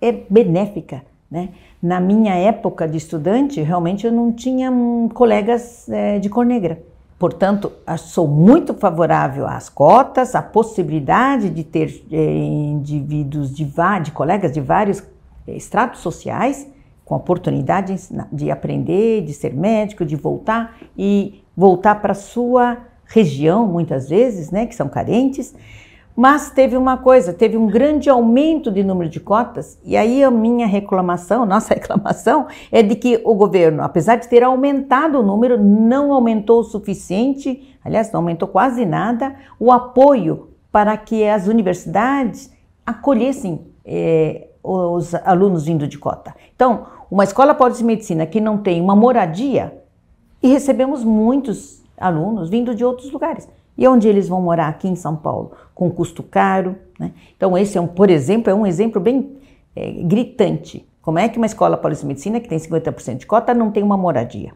é 0.00 0.10
benéfica, 0.10 1.02
né? 1.30 1.50
Na 1.82 2.00
minha 2.00 2.34
época 2.34 2.88
de 2.88 2.98
estudante, 2.98 3.60
realmente 3.62 4.06
eu 4.06 4.12
não 4.12 4.32
tinha 4.32 4.70
hum, 4.70 5.08
colegas 5.08 5.88
é, 5.88 6.18
de 6.18 6.28
cor 6.28 6.44
negra. 6.44 6.82
Portanto, 7.20 7.70
sou 7.98 8.26
muito 8.26 8.72
favorável 8.72 9.46
às 9.46 9.68
cotas, 9.68 10.34
à 10.34 10.40
possibilidade 10.40 11.50
de 11.50 11.62
ter 11.62 12.02
eh, 12.10 12.34
indivíduos, 12.34 13.54
de, 13.54 13.70
de, 14.04 14.10
colegas 14.10 14.52
de 14.52 14.60
vários 14.62 15.02
eh, 15.46 15.54
estratos 15.54 16.00
sociais, 16.00 16.66
com 17.04 17.14
oportunidade 17.14 17.94
de 18.32 18.50
aprender, 18.50 19.20
de 19.20 19.34
ser 19.34 19.52
médico, 19.52 20.02
de 20.02 20.16
voltar 20.16 20.78
e 20.96 21.44
voltar 21.54 21.96
para 21.96 22.14
sua 22.14 22.78
região, 23.04 23.66
muitas 23.66 24.08
vezes, 24.08 24.50
né, 24.50 24.64
que 24.64 24.74
são 24.74 24.88
carentes. 24.88 25.54
Mas 26.20 26.50
teve 26.50 26.76
uma 26.76 26.98
coisa, 26.98 27.32
teve 27.32 27.56
um 27.56 27.66
grande 27.66 28.10
aumento 28.10 28.70
de 28.70 28.84
número 28.84 29.08
de 29.08 29.18
cotas, 29.18 29.78
e 29.82 29.96
aí 29.96 30.22
a 30.22 30.30
minha 30.30 30.66
reclamação, 30.66 31.46
nossa 31.48 31.72
reclamação, 31.72 32.46
é 32.70 32.82
de 32.82 32.94
que 32.94 33.22
o 33.24 33.34
governo, 33.34 33.82
apesar 33.82 34.16
de 34.16 34.28
ter 34.28 34.42
aumentado 34.42 35.18
o 35.18 35.22
número, 35.22 35.56
não 35.56 36.12
aumentou 36.12 36.60
o 36.60 36.62
suficiente, 36.62 37.74
aliás, 37.82 38.12
não 38.12 38.20
aumentou 38.20 38.46
quase 38.46 38.84
nada, 38.84 39.34
o 39.58 39.72
apoio 39.72 40.50
para 40.70 40.94
que 40.94 41.26
as 41.26 41.46
universidades 41.46 42.52
acolhessem 42.84 43.58
eh, 43.82 44.48
os 44.62 45.14
alunos 45.14 45.64
vindo 45.64 45.88
de 45.88 45.96
cota. 45.96 46.34
Então, 46.54 46.84
uma 47.10 47.24
escola 47.24 47.56
de 47.70 47.82
medicina 47.82 48.26
que 48.26 48.42
não 48.42 48.58
tem 48.58 48.78
uma 48.78 48.94
moradia, 48.94 49.82
e 50.42 50.48
recebemos 50.48 51.02
muitos 51.02 51.82
alunos 51.96 52.50
vindo 52.50 52.74
de 52.74 52.84
outros 52.84 53.10
lugares. 53.10 53.48
E 53.80 53.88
onde 53.88 54.06
eles 54.06 54.28
vão 54.28 54.42
morar 54.42 54.68
aqui 54.68 54.86
em 54.86 54.94
São 54.94 55.16
Paulo? 55.16 55.52
Com 55.74 55.90
custo 55.90 56.22
caro. 56.22 56.76
Né? 56.98 57.12
Então, 57.34 57.56
esse, 57.56 57.78
é 57.78 57.80
um, 57.80 57.86
por 57.86 58.10
exemplo, 58.10 58.50
é 58.50 58.54
um 58.54 58.66
exemplo 58.66 59.00
bem 59.00 59.38
é, 59.74 59.90
gritante. 60.02 60.86
Como 61.00 61.18
é 61.18 61.26
que 61.30 61.38
uma 61.38 61.46
escola 61.46 61.78
paulista 61.78 62.02
de 62.02 62.08
medicina, 62.08 62.40
que 62.40 62.46
tem 62.46 62.58
50% 62.58 63.16
de 63.16 63.26
cota, 63.26 63.54
não 63.54 63.70
tem 63.70 63.82
uma 63.82 63.96
moradia? 63.96 64.52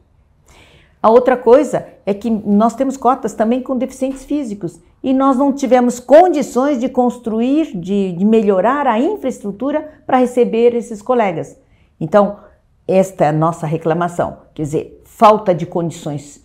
A 1.03 1.09
outra 1.09 1.39
coisa 1.39 1.87
é 2.05 2.13
que 2.13 2.29
nós 2.29 2.75
temos 2.75 2.99
cotas 2.99 3.33
também 3.33 3.63
com 3.63 3.79
deficientes 3.79 4.27
físicos 4.27 4.79
e 5.03 5.15
nós 5.15 5.39
não 5.39 5.55
tivemos 5.55 5.99
condições 5.99 6.79
de 6.79 6.91
construir, 6.91 7.75
de, 7.79 8.13
de 8.13 8.25
melhorar 8.27 8.87
a 8.87 9.01
infraestrutura 9.01 10.03
para 10.07 10.19
receber 10.19 10.75
esses 10.75 11.01
colegas. 11.01 11.59
Então, 11.99 12.41
esta 12.87 13.25
é 13.25 13.29
a 13.29 13.33
nossa 13.33 13.67
reclamação, 13.67 14.37
quer 14.55 14.63
dizer, 14.65 15.03
falta 15.07 15.55
de 15.55 15.65
condições 15.65 16.44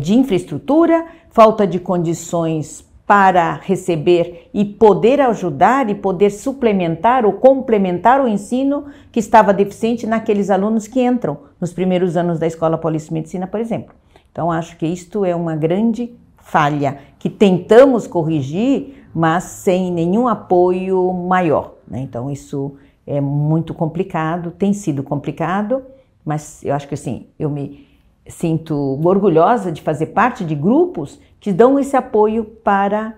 de 0.00 0.14
infraestrutura, 0.14 1.06
falta 1.30 1.66
de 1.66 1.78
condições 1.78 2.84
para 3.06 3.60
receber 3.62 4.48
e 4.52 4.64
poder 4.64 5.20
ajudar 5.20 5.90
e 5.90 5.94
poder 5.94 6.30
suplementar 6.30 7.26
ou 7.26 7.34
complementar 7.34 8.20
o 8.20 8.28
ensino 8.28 8.86
que 9.12 9.20
estava 9.20 9.52
deficiente 9.52 10.06
naqueles 10.06 10.50
alunos 10.50 10.86
que 10.86 11.02
entram 11.02 11.38
nos 11.60 11.72
primeiros 11.72 12.16
anos 12.16 12.38
da 12.38 12.46
Escola 12.46 12.78
Paulista 12.78 13.08
de 13.08 13.14
Medicina, 13.14 13.46
por 13.46 13.60
exemplo. 13.60 13.94
Então, 14.32 14.50
acho 14.50 14.76
que 14.76 14.86
isto 14.86 15.24
é 15.24 15.34
uma 15.34 15.54
grande 15.54 16.14
falha 16.38 16.98
que 17.18 17.28
tentamos 17.28 18.06
corrigir, 18.06 19.06
mas 19.14 19.44
sem 19.44 19.92
nenhum 19.92 20.26
apoio 20.26 21.12
maior. 21.12 21.74
Né? 21.86 22.00
Então, 22.00 22.30
isso 22.30 22.74
é 23.06 23.20
muito 23.20 23.74
complicado, 23.74 24.50
tem 24.50 24.72
sido 24.72 25.02
complicado, 25.02 25.82
mas 26.24 26.64
eu 26.64 26.74
acho 26.74 26.88
que 26.88 26.94
assim, 26.94 27.26
eu 27.38 27.50
me 27.50 27.83
sinto 28.26 28.74
orgulhosa 29.04 29.70
de 29.70 29.82
fazer 29.82 30.06
parte 30.06 30.44
de 30.44 30.54
grupos 30.54 31.20
que 31.38 31.52
dão 31.52 31.78
esse 31.78 31.96
apoio 31.96 32.44
para 32.44 33.14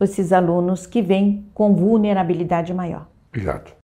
esses 0.00 0.32
alunos 0.32 0.86
que 0.86 1.02
vêm 1.02 1.46
com 1.54 1.74
vulnerabilidade 1.74 2.72
maior. 2.72 3.06
Exato. 3.34 3.79